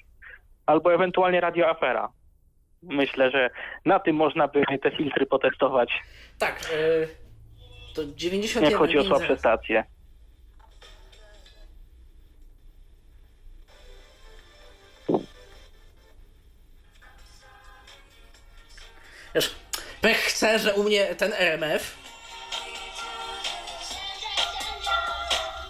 [0.65, 2.09] albo ewentualnie Radio Afera.
[2.83, 3.49] Myślę, że
[3.85, 6.01] na tym można by te filtry potestować,
[6.39, 7.07] Tak, y,
[7.95, 9.83] to 91 jak chodzi o słabsze stacje.
[19.35, 19.55] Wiesz,
[20.01, 21.99] pech chce, że u mnie ten RMF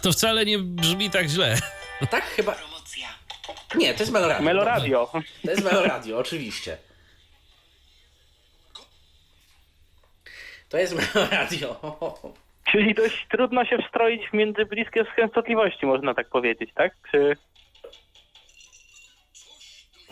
[0.02, 1.56] To wcale nie brzmi tak źle.
[2.10, 2.56] Tak, chyba.
[3.76, 4.46] Nie, to jest Meloradio.
[4.46, 5.12] Meloradio.
[5.46, 6.78] To jest Meloradio, oczywiście.
[10.70, 11.76] To jest Meloradio.
[12.72, 16.94] Czyli dość trudno się wstroić w między bliskie częstotliwości, można tak powiedzieć, tak?
[17.12, 17.38] Czy...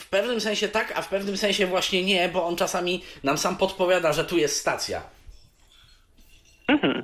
[0.08, 3.58] W pewnym sensie tak, a w pewnym sensie właśnie nie, bo on czasami nam sam
[3.58, 5.02] podpowiada, że tu jest stacja.
[6.68, 7.04] Mhm.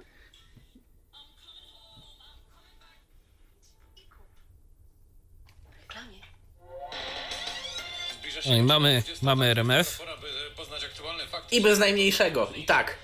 [8.46, 10.02] No i mamy, mamy RMF.
[11.32, 11.56] Fakty.
[11.56, 12.52] I bez najmniejszego.
[12.56, 12.98] I tak.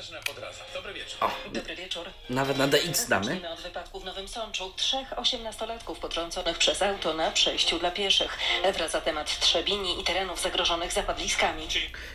[0.00, 0.64] Katarzyna Podraza.
[0.74, 1.18] Dobry wieczór.
[1.52, 2.06] Dobry wieczór.
[2.30, 3.24] Nawet na DX damy.
[3.24, 4.72] Zacznijmy od wypadku w Nowym Sączu.
[4.76, 8.38] Trzech osiemnastolatków potrąconych przez auto na przejściu dla pieszych.
[8.74, 11.68] Wraca temat Trzebini i terenów zagrożonych zapadliskami.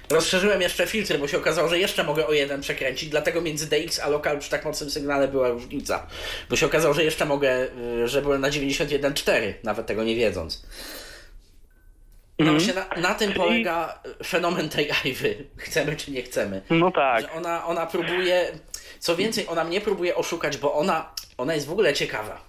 [0.09, 3.99] Rozszerzyłem jeszcze filtry, bo się okazało, że jeszcze mogę o jeden przekręcić, dlatego między DX
[3.99, 6.07] a lokal przy tak mocnym sygnale była różnica.
[6.49, 7.67] Bo się okazało, że jeszcze mogę,
[8.03, 10.61] y, że byłem na 91.4, nawet tego nie wiedząc.
[12.39, 15.45] No właśnie na, na tym polega fenomen tej Ivy.
[15.57, 16.61] Chcemy czy nie chcemy.
[16.69, 17.21] No tak.
[17.21, 18.51] Że ona, ona próbuje,
[18.99, 22.41] co więcej, ona mnie próbuje oszukać, bo ona, ona jest w ogóle ciekawa.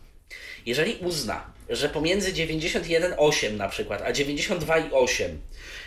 [0.67, 5.29] Jeżeli uzna, że pomiędzy 91,8 na przykład, a 92,8,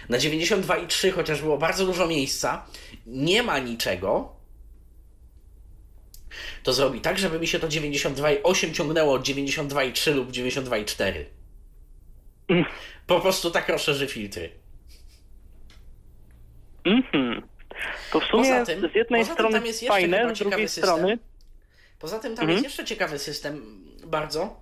[0.09, 2.65] na 92,3 chociaż było bardzo dużo miejsca,
[3.05, 4.35] nie ma niczego,
[6.63, 11.13] to zrobi tak, żeby mi się to 92,8 ciągnęło od 92,3 lub 92,4.
[13.07, 14.49] Po prostu tak rozszerzy filtry.
[16.85, 17.47] Mhm.
[18.11, 20.21] To w sumie Poza tym- z jednej poza tym strony tam jest jeszcze fajne, z
[20.21, 20.83] drugiej ciekawy system.
[20.83, 21.19] strony...
[21.99, 22.51] Poza tym tam Mhm.
[22.51, 24.61] jest jeszcze ciekawy system, bardzo.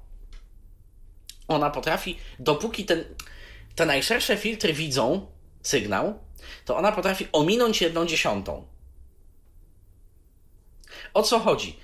[1.47, 3.03] Ona potrafi, dopóki ten,
[3.75, 5.27] te najszersze filtry widzą
[5.61, 6.19] sygnał,
[6.65, 8.67] to ona potrafi ominąć jedną dziesiątą.
[11.13, 11.79] O co chodzi?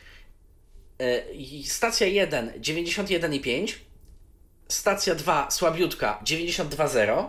[1.00, 1.24] E,
[1.66, 3.76] Stacja 1 91,5,
[4.68, 7.28] stacja 2 słabiutka 92,0,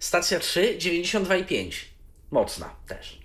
[0.00, 1.72] stacja 3 92,5.
[2.30, 3.18] Mocna też.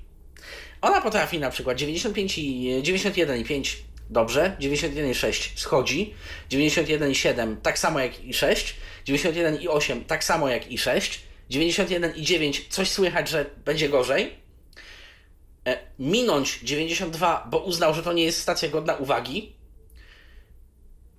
[0.82, 3.76] Ona potrafi na przykład 95 i 91,5
[4.10, 6.14] dobrze, 91,6 schodzi,
[6.50, 8.76] 91,7 tak samo jak i 6,
[9.08, 11.22] 91,8 tak samo jak i 6,
[11.52, 14.34] 91,9 coś słychać, że będzie gorzej.
[15.68, 19.56] E, minąć 92, bo uznał, że to nie jest stacja godna uwagi.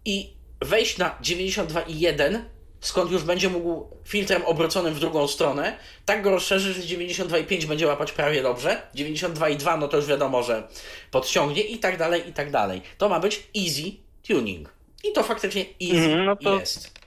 [0.05, 0.33] I
[0.65, 2.39] wejść na 92,1
[2.83, 7.87] skąd już będzie mógł filtrem obróconym w drugą stronę, tak go rozszerzy, że 92,5 będzie
[7.87, 10.63] łapać prawie dobrze, 92,2 no to już wiadomo, że
[11.11, 12.83] podciągnie i tak dalej, i tak dalej.
[12.99, 13.91] To ma być easy
[14.29, 14.75] tuning.
[15.05, 17.03] I to faktycznie easy Mhm, no to- jest.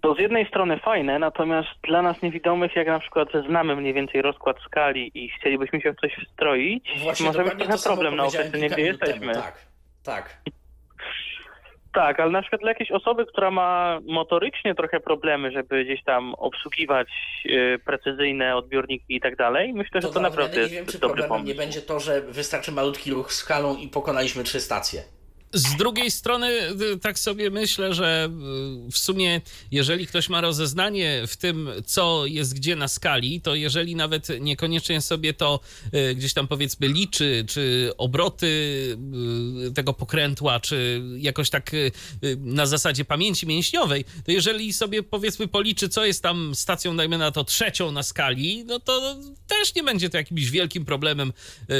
[0.00, 4.22] To z jednej strony fajne, natomiast dla nas niewidomych, jak na przykład znamy mniej więcej
[4.22, 8.48] rozkład skali i chcielibyśmy się w coś wstroić, Właśnie może być trochę problem na kilka
[8.48, 9.34] gdzie jesteśmy.
[9.34, 9.66] Tak,
[10.02, 10.36] tak.
[11.94, 16.34] Tak, ale na przykład dla jakiejś osoby, która ma motorycznie trochę problemy, żeby gdzieś tam
[16.34, 17.08] obsługiwać
[17.46, 20.98] y, precyzyjne odbiorniki i tak dalej, myślę, że to, naprawdę odmiany jest nie wiem, czy
[20.98, 21.48] dobry problemem pomysł.
[21.48, 25.02] nie będzie to, że wystarczy malutki ruch skalą i pokonaliśmy trzy stacje.
[25.54, 26.48] Z drugiej strony,
[26.94, 28.30] y, tak sobie myślę, że
[28.88, 29.40] y, w sumie,
[29.70, 35.00] jeżeli ktoś ma rozeznanie w tym, co jest gdzie na skali, to jeżeli nawet niekoniecznie
[35.00, 35.60] sobie to
[35.94, 38.44] y, gdzieś tam powiedzmy liczy, czy obroty
[39.74, 41.70] tego pokrętła, czy jakoś tak
[42.38, 47.30] na zasadzie pamięci mięśniowej, to jeżeli sobie powiedzmy policzy, co jest tam stacją, dajmy na
[47.30, 51.32] to trzecią na skali, no to też nie będzie to jakimś wielkim problemem,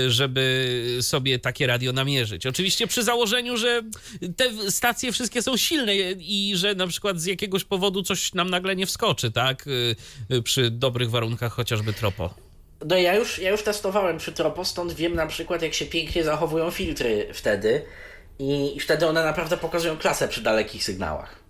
[0.09, 2.47] żeby sobie takie radio namierzyć.
[2.47, 3.64] Oczywiście przy założeniu, że
[4.37, 8.77] te stacje wszystkie są silne i że na przykład z jakiegoś powodu coś nam nagle
[8.77, 9.67] nie wskoczy, tak?
[9.67, 9.97] Y,
[10.31, 12.35] y, Przy dobrych warunkach chociażby tropo.
[12.87, 16.25] No ja już, ja już testowałem przy Tropo, stąd wiem na przykład jak się pięknie
[16.25, 17.83] zachowują filtry wtedy
[18.39, 21.44] i, i wtedy one naprawdę pokazują klasę przy dalekich sygnałach.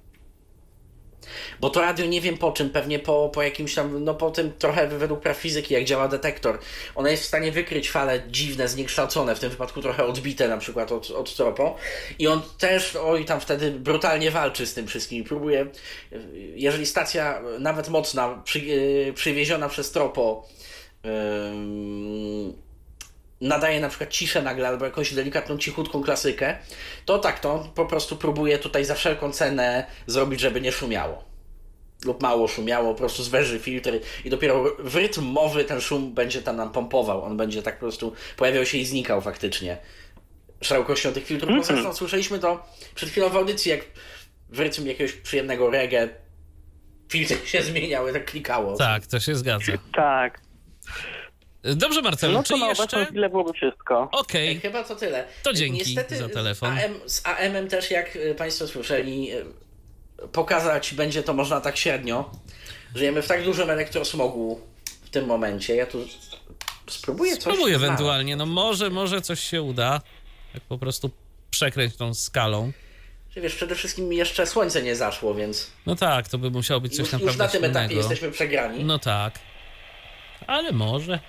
[1.60, 4.52] Bo to radio nie wiem po czym, pewnie po, po jakimś tam, no po tym
[4.58, 6.58] trochę według praw fizyki, jak działa detektor.
[6.94, 10.92] Ona jest w stanie wykryć fale dziwne, zniekształcone, w tym wypadku trochę odbite na przykład
[10.92, 11.76] od, od tropo.
[12.18, 15.66] I on też, oj, tam wtedy brutalnie walczy z tym wszystkim próbuje,
[16.54, 20.48] jeżeli stacja nawet mocna, przy, yy, przywieziona przez tropo,
[21.04, 21.10] yy,
[23.44, 26.56] nadaje na przykład ciszę nagle albo jakąś delikatną, cichutką klasykę,
[27.04, 31.24] to tak, to po prostu próbuje tutaj za wszelką cenę zrobić, żeby nie szumiało.
[32.04, 36.42] Lub mało szumiało, po prostu zwęży filtry i dopiero w rytm mowy ten szum będzie
[36.42, 37.22] tam nam pompował.
[37.22, 39.76] On będzie tak po prostu pojawiał się i znikał faktycznie
[40.60, 41.56] szerokością tych filtrów.
[41.56, 43.80] Bo zresztą słyszeliśmy to przed chwilą w audycji, jak
[44.48, 46.08] w rytm jakiegoś przyjemnego reggae
[47.08, 48.76] filtry się zmieniały, tak klikało.
[48.76, 49.72] Tak, to się zgadza.
[49.94, 50.40] Tak.
[51.64, 53.06] Dobrze, Marcelu, No czy to na jeszcze?
[53.06, 54.08] chwilę byłoby wszystko.
[54.12, 55.24] Okej, Chyba to tyle.
[55.42, 56.76] To dzięki Niestety za telefon.
[56.76, 59.44] Z, AM, z AM-em też, jak y, Państwo słyszeli, y,
[60.32, 62.30] pokazać będzie to można tak średnio.
[62.94, 64.60] Żyjemy w tak dużym elektrosmogu
[65.04, 65.76] w tym momencie.
[65.76, 65.98] Ja tu
[66.90, 67.40] spróbuję coś.
[67.40, 67.84] spróbuj znaleźć.
[67.84, 70.00] ewentualnie, no może, może coś się uda.
[70.52, 71.10] Tak po prostu
[71.50, 72.72] przekręć tą skalą.
[73.30, 76.96] Że Wiesz, przede wszystkim jeszcze słońce nie zaszło, więc No tak, to by musiało być
[76.96, 78.84] coś już, już naprawdę na tym etapie jesteśmy przegrani.
[78.84, 79.38] No tak.
[80.46, 81.20] Ale może.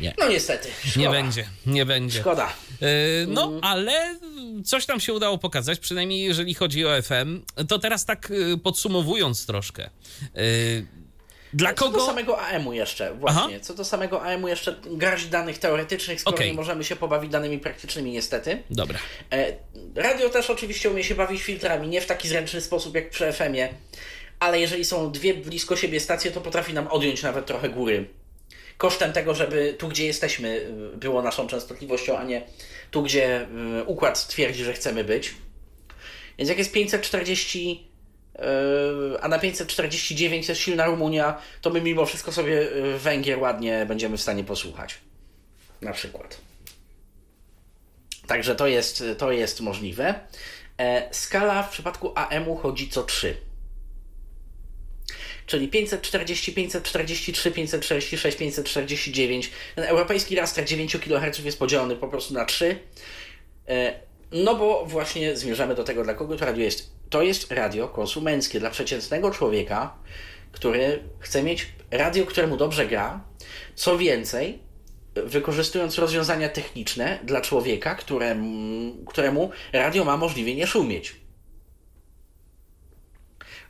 [0.00, 0.14] Nie.
[0.18, 0.68] No niestety.
[0.84, 1.00] Szkoda.
[1.00, 2.20] Nie będzie, nie będzie.
[2.20, 2.52] Szkoda.
[2.80, 2.88] Yy,
[3.28, 4.18] No, ale
[4.64, 7.42] coś tam się udało pokazać, przynajmniej jeżeli chodzi o FM.
[7.68, 9.90] To teraz tak yy, podsumowując troszkę.
[10.34, 10.86] Yy,
[11.54, 12.06] Dla Co do kogo?
[12.06, 13.60] samego AM-u jeszcze, właśnie.
[13.60, 16.50] Co do samego AM-u jeszcze garść danych teoretycznych, skoro Okej.
[16.50, 18.62] nie możemy się pobawić danymi praktycznymi niestety.
[18.70, 18.98] Dobra.
[19.32, 19.52] E,
[19.94, 23.74] Radio też oczywiście umie się bawić filtrami, nie w taki zręczny sposób jak przy FM-ie,
[24.40, 28.08] ale jeżeli są dwie blisko siebie stacje, to potrafi nam odjąć nawet trochę góry.
[28.78, 30.66] Kosztem tego, żeby tu, gdzie jesteśmy,
[30.96, 32.42] było naszą częstotliwością, a nie
[32.90, 33.46] tu, gdzie
[33.80, 35.34] y, układ twierdzi, że chcemy być.
[36.38, 37.88] Więc jak jest 540,
[38.34, 38.40] y,
[39.20, 44.16] a na 549 jest silna Rumunia, to my mimo wszystko sobie y, Węgier ładnie będziemy
[44.16, 44.98] w stanie posłuchać.
[45.82, 46.40] Na przykład.
[48.26, 50.14] Także to jest, to jest możliwe.
[50.78, 53.47] E, skala w przypadku AM-u chodzi co 3.
[55.48, 59.50] Czyli 540, 543, 546, 549.
[59.74, 62.78] Ten europejski raster 9 kHz jest podzielony po prostu na 3.
[63.68, 64.00] E,
[64.32, 66.90] No bo właśnie zmierzamy do tego, dla kogo to radio jest.
[67.10, 69.94] To jest radio konsumenckie dla przeciętnego człowieka,
[70.52, 73.20] który chce mieć radio, któremu dobrze gra.
[73.74, 74.58] Co więcej,
[75.14, 81.16] wykorzystując rozwiązania techniczne dla człowieka, któremu, któremu radio ma możliwie nie szumieć.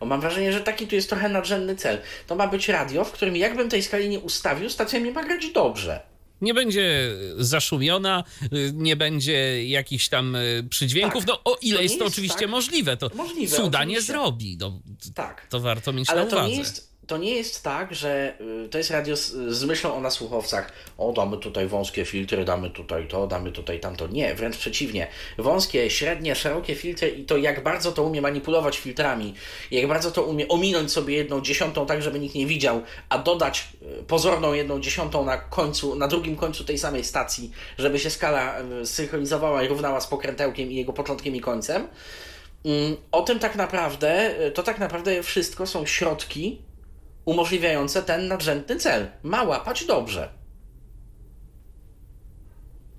[0.01, 1.99] Bo mam wrażenie, że taki tu jest trochę nadrzędny cel.
[2.27, 5.51] To ma być radio, w którym jakbym tej skali nie ustawił, stacja mi ma grać
[5.53, 6.01] dobrze.
[6.41, 8.25] Nie będzie zaszumiona,
[8.73, 11.29] nie będzie jakichś tam y, przydźwięków, Tak.
[11.29, 12.49] no o ile To jest nie to jest oczywiście tak.
[12.51, 14.13] możliwe, to Możliwe, cuda nie oczywiście.
[14.13, 14.81] zrobi, no,
[15.15, 15.47] Tak.
[15.51, 16.51] to warto mieć Ale na to uwadze.
[16.53, 18.35] nie, jest, to nie jest tak, że
[18.65, 20.73] y, to jest radio z, z myślą o nasłuchowcach.
[20.99, 24.07] O, damy tutaj wąskie filtry, damy tutaj to, damy tutaj tamto.
[24.07, 25.07] Nie, wręcz przeciwnie.
[25.39, 29.35] Wąskie, średnie, szerokie filtry i to jak bardzo to umie manipulować filtrami,
[29.71, 33.69] jak bardzo to umie ominąć sobie jedną dziesiątą tak, żeby nikt nie widział, a dodać
[34.01, 38.61] y, pozorną jedną dziesiątą na końcu, na drugim końcu tej samej stacji, żeby się skala
[38.83, 41.89] y, synchronizowała i równała z pokrętełkiem i jego początkiem i końcem.
[42.65, 46.69] Mm, O tym tak naprawdę, to tak naprawdę wszystko są środki
[47.29, 49.09] umożliwiające ten nadrzędny cel.
[49.23, 50.29] Ma łapać dobrze.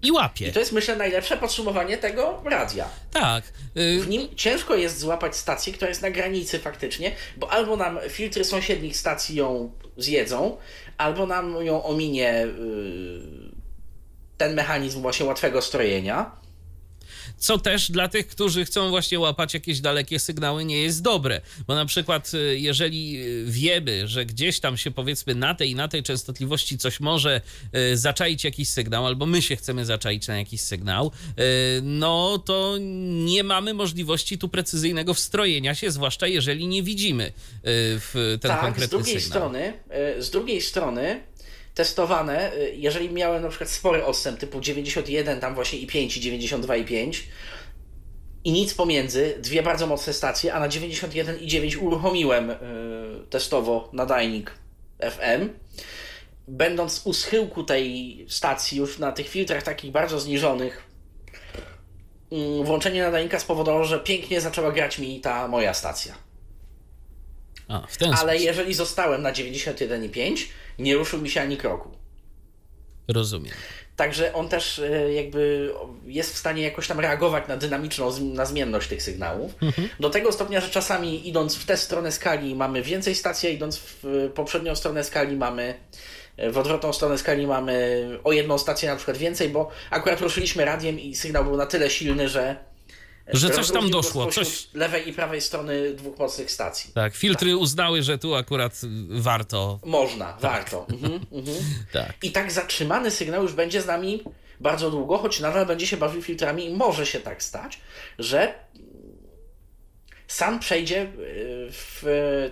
[0.01, 0.47] I łapie.
[0.47, 2.89] I to jest myślę najlepsze podsumowanie tego radia.
[3.11, 3.43] Tak.
[3.77, 7.99] y, W nim ciężko jest złapać stację, która jest na granicy faktycznie, bo albo nam
[8.09, 10.57] filtry sąsiednich stacji ją zjedzą,
[10.97, 13.51] albo nam ją ominie yy,
[14.37, 16.31] ten mechanizm właśnie łatwego strojenia.
[17.39, 21.41] Co też dla tych, którzy chcą właśnie łapać jakieś dalekie sygnały, nie jest dobre.
[21.67, 25.75] Bo na przykład, y, jeżeli y, wiemy, że gdzieś tam się powiedzmy na tej i
[25.75, 27.41] na tej częstotliwości coś może
[27.75, 31.11] y, zaczaić jakiś sygnał, albo my się chcemy zaczaić na jakiś sygnał,
[31.83, 32.77] no to
[33.25, 37.31] nie mamy możliwości tu precyzyjnego wstrojenia się, zwłaszcza jeżeli nie widzimy
[37.63, 39.39] w ten tak, z konkretny drugiej sygnał.
[39.39, 39.73] strony,
[40.19, 41.21] z drugiej strony
[41.79, 46.21] testowane, e, jeżeli miałem na przykład spory odstęp typu 91, tam właśnie i 5, i
[46.21, 47.27] 92 i 5
[48.43, 52.57] i nic pomiędzy, dwie bardzo mocne stacje, a na 91 i 9 uruchomiłem e,
[53.29, 54.51] testowo nadajnik
[55.01, 55.49] FM.
[56.47, 60.83] Będąc u schyłku tej stacji, już na tych filtrach takich bardzo zniżonych,
[62.31, 66.15] mm, włączenie nadajnika spowodowało, że pięknie zaczęła grać mi ta moja stacja.
[67.67, 68.41] A, Ale sposób.
[68.41, 70.49] jeżeli zostałem na 91,5,
[70.79, 71.89] nie ruszył mi się ani kroku.
[73.07, 73.53] Rozumiem.
[73.95, 75.73] Także on też e, jakby
[76.05, 79.51] jest w stanie jakoś tam reagować na dynamiczną, na zmienność tych sygnałów.
[79.99, 83.77] Do tego stopnia, że czasami idąc w tę stronę skali mamy więcej stacji, a idąc
[83.77, 85.73] w e, poprzednią stronę skali mamy
[86.37, 90.65] e, w odwrotną stronę skali mamy o jedną stację na przykład więcej, bo akurat ruszyliśmy
[90.65, 92.68] radiem i sygnał był na tyle silny, że
[93.33, 96.93] Że coś tam doszło, coś- lewej i prawej strony dwóch mocnych stacji.
[96.93, 99.79] Tak, filtry uznały, że tu akurat warto.
[99.85, 100.85] Można, warto.
[100.89, 101.57] Mhm, mhm.
[101.93, 102.13] Tak.
[102.23, 104.23] I tak zatrzymany sygnał już będzie z nami
[104.59, 107.79] bardzo długo, choć nadal będzie się bawił filtrami i może się tak stać,
[108.19, 108.53] że
[110.27, 111.07] sam przejdzie y,
[111.71, 112.03] w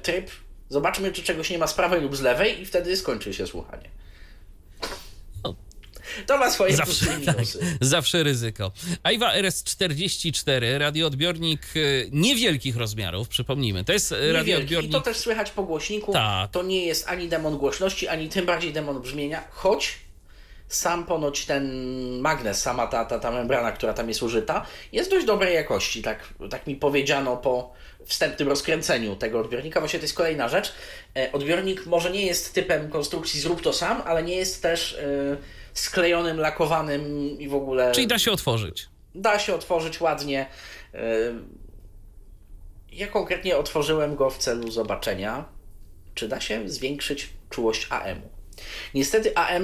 [0.03, 0.31] tryb
[0.69, 3.89] zobaczmy, czy czegoś nie ma z prawej lub z lewej i wtedy skończy się słuchanie.
[6.25, 7.35] To ma swoje Zawsze, i tak,
[7.81, 8.71] zawsze ryzyko.
[9.03, 13.83] Aiwa RS44, radioodbiornik y, niewielkich rozmiarów, przypomnijmy.
[13.83, 14.29] To jest y, Niewielki.
[14.29, 14.91] I radioodbiornik.
[14.91, 16.13] to też słychać po głośniku.
[16.13, 16.51] Tak.
[16.51, 19.97] To nie jest ani demon głośności, ani tym bardziej demon brzmienia, choć
[20.67, 21.71] sam ponoć ten
[22.19, 26.01] magnes, sama ta, ta, ta membrana, która tam jest użyta, jest dość dobrej jakości.
[26.01, 27.73] Tak, tak mi powiedziano po
[28.05, 29.79] wstępnym rozkręceniu tego odbiornika.
[29.79, 30.73] Właśnie to jest kolejna rzecz.
[31.15, 35.37] E, Odbiornik może nie jest typem konstrukcji zrób to sam, ale nie jest też e,
[35.79, 37.03] sklejonym, lakowanym
[37.39, 38.87] i w ogóle Czyli da się otworzyć.
[39.15, 40.45] da się otworzyć ładnie.
[40.93, 40.99] Yy,
[42.91, 45.45] Ja konkretnie otworzyłem go w celu zobaczenia,
[46.15, 48.29] czy da się zwiększyć czułość AM-u.
[48.93, 49.63] Niestety AM,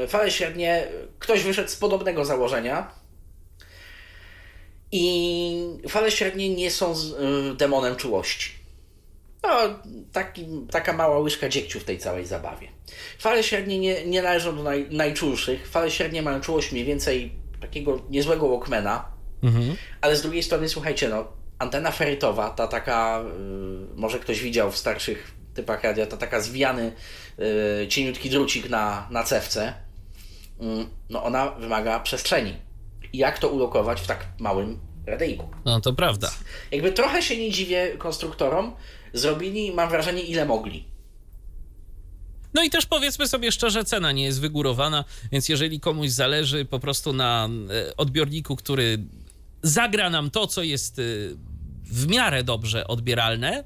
[0.00, 0.86] yy, fale średnie,
[1.18, 2.90] ktoś wyszedł z podobnego założenia
[4.92, 5.56] i
[5.88, 8.50] fale średnie nie są yy, demonem czułości.
[9.44, 9.78] No,
[10.12, 12.68] taki, taka mała łyżka dziegciu w tej całej zabawie.
[13.18, 15.68] Fale średnie nie, nie należą do naj, najczulszych.
[15.68, 19.04] Fale średnie mają czułość mniej więcej takiego niezłego Walkmana,
[20.00, 21.28] ale z drugiej strony, słuchajcie, no,
[21.58, 23.22] antena ferytowa, ta taka,
[23.94, 26.92] y, może ktoś widział w starszych typach radia, ta taka zwijany
[27.82, 30.64] y, cieniutki drucik na, na cewce, y,
[31.10, 32.54] no ona wymaga przestrzeni.
[33.12, 35.48] Jak to ulokować w tak małym radyjku?
[35.64, 36.30] No to prawda.
[36.70, 38.76] Jakby trochę się nie dziwię konstruktorom,
[39.14, 40.84] zrobili, mam wrażenie, ile mogli.
[42.54, 46.80] No i też powiedzmy sobie szczerze, cena nie jest wygórowana, więc jeżeli komuś zależy po
[46.80, 47.48] prostu na
[47.88, 48.98] e, odbiorniku, który
[49.62, 51.02] zagra nam to, co jest e,
[51.84, 53.64] w miarę dobrze odbieralne,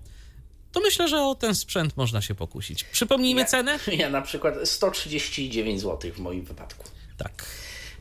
[0.73, 2.85] to myślę, że o ten sprzęt można się pokusić.
[2.85, 3.79] Przypomnijmy Ja- cenę?
[3.99, 6.85] Ja na przykład 139 zł w moim wypadku.
[7.17, 7.47] Tak.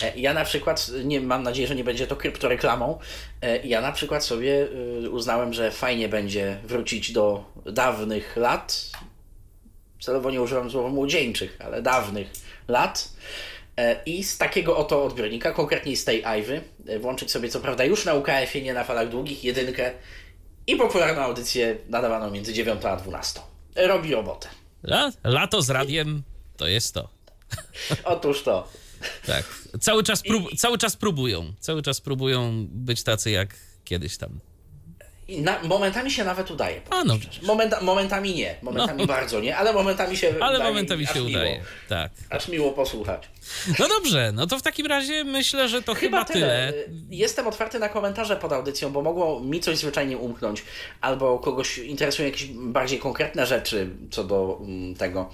[0.03, 2.99] E, Ja na przykład, nie mam nadzieję, że nie będzie to kryptoreklamą,
[3.41, 4.67] e, ja na przykład sobie
[5.11, 8.85] uznałem, że fajnie będzie wrócić do dawnych lat,
[10.01, 12.27] celowo nie używam słowa młodzieńczych, ale dawnych
[12.67, 13.09] lat
[13.77, 17.83] e, i z takiego oto odbiornika, konkretnie z tej Ivy, e, włączyć sobie co prawda
[17.83, 19.91] już na UKF-ie, nie na falach długich, jedynkę
[20.67, 23.39] i popularną audycję nadawaną między 9 a 12.
[23.75, 24.47] Robi robotę.
[24.83, 26.23] La- Lato z radiem
[26.57, 27.09] to jest to.
[28.03, 28.67] Otóż to.
[29.25, 29.45] Tak.
[29.81, 31.53] Cały czas, prób- cały czas próbują.
[31.59, 34.39] Cały czas próbują być tacy jak kiedyś tam.
[35.29, 36.81] Na, momentami się nawet udaje.
[36.89, 39.07] A no, Momenta, momentami nie, momentami No.
[39.07, 41.61] bardzo nie, ale momentami się ale udaje momentami się miło, udaje.
[41.89, 42.11] Tak.
[42.29, 43.29] Aż miło posłuchać.
[43.79, 46.73] No dobrze, no to w takim razie myślę, że to chyba, tyle.
[47.09, 50.63] Jestem otwarty na komentarze pod audycją, bo mogło mi coś zwyczajnie umknąć,
[51.01, 55.29] albo kogoś interesują jakieś bardziej konkretne rzeczy co do mm, tego.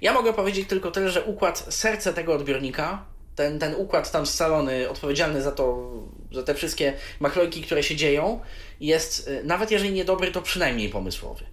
[0.00, 3.04] Ja mogę powiedzieć tylko tyle, że układ, serce tego odbiornika,
[3.34, 5.92] ten, ten układ tam scalony, odpowiedzialny za to,
[6.32, 8.40] za te wszystkie machlojki, które się dzieją,
[8.80, 11.44] jest, y, nawet jeżeli niedobry, to przynajmniej pomysłowy.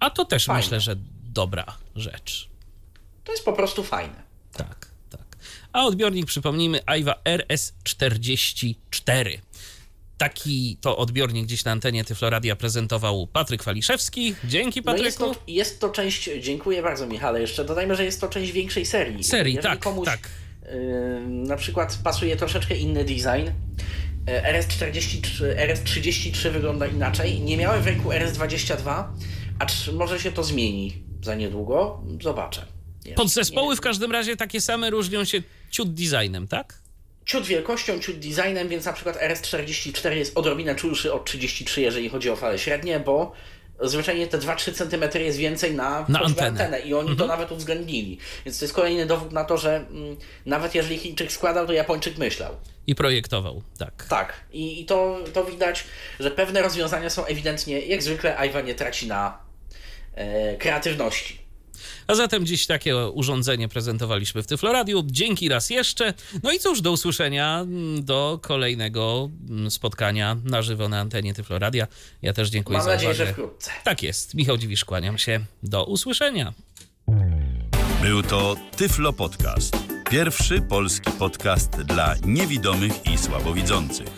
[0.00, 0.60] A to też Fajne.
[0.60, 0.96] myślę, że
[1.32, 1.64] dobra
[1.96, 2.48] rzecz.
[3.24, 4.22] To jest po prostu fajne.
[4.52, 5.36] Tak, tak.
[5.72, 9.38] A odbiornik, przypomnijmy, Aiwa RS44.
[10.18, 14.34] Taki to odbiornik gdzieś na antenie Tyfloradia prezentował Patryk Waliszewski.
[14.44, 15.34] Dzięki, No jest, Patryku.
[15.34, 19.24] to, jest to część, dziękuję bardzo Michale, jeszcze dodajmy, że jest to część większej serii.
[19.24, 20.28] Serii, Jeżeli tak, komuś tak.
[20.62, 23.50] yy, na przykład pasuje troszeczkę inny design,
[24.28, 27.40] E, RS43, RS33 wygląda inaczej.
[27.40, 29.04] Nie miałem w ręku RS22,
[29.58, 32.02] acz może się to zmieni za niedługo.
[32.22, 32.66] Zobaczę.
[33.04, 36.78] Nie, Podzespoły nie- w każdym razie takie same różnią się ciut designem, tak?
[37.26, 42.30] Ciut wielkością, ciut designem, więc na przykład RS44 jest odrobinę czulszy od 33, jeżeli chodzi
[42.30, 43.32] o fale średnie, bo
[43.80, 46.80] zwyczajnie te 2-3 cm jest więcej na, choćby antenę.
[46.80, 48.18] i oni to nawet uwzględnili.
[48.44, 50.16] Więc to jest kolejny dowód na to, że mm,
[50.46, 52.56] nawet jeżeli Chińczyk składał, to Japończyk myślał.
[52.86, 54.06] I projektował, tak.
[54.08, 55.84] Tak, i, i to, to widać,
[56.20, 59.38] że pewne rozwiązania są ewidentnie, jak zwykle, Aiwa nie traci na
[60.14, 61.45] e, kreatywności.
[62.06, 65.02] A zatem dziś takie urządzenie prezentowaliśmy w Tyfloradiu.
[65.06, 66.14] Dzięki raz jeszcze.
[66.42, 71.86] No i cóż, do usłyszenia mm, do kolejnego mm, spotkania na żywo na antenie Tyfloradia.
[72.22, 73.26] Ja też dziękuję Mam za nadzieję, uwagę.
[73.26, 73.70] że wkrótce.
[73.84, 74.34] Tak jest.
[74.34, 75.40] Michał Dziwisz, kłaniam się.
[75.62, 76.52] Do usłyszenia.
[78.02, 79.76] Był to Tyflo Podcast.
[80.10, 84.08] Pierwszy polski podcast dla niewidomych i słabowidzących.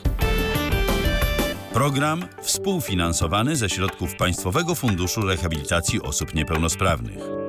[1.73, 7.47] Program współfinansowany ze środków Państwowego Funduszu Rehabilitacji Osób Niepełnosprawnych.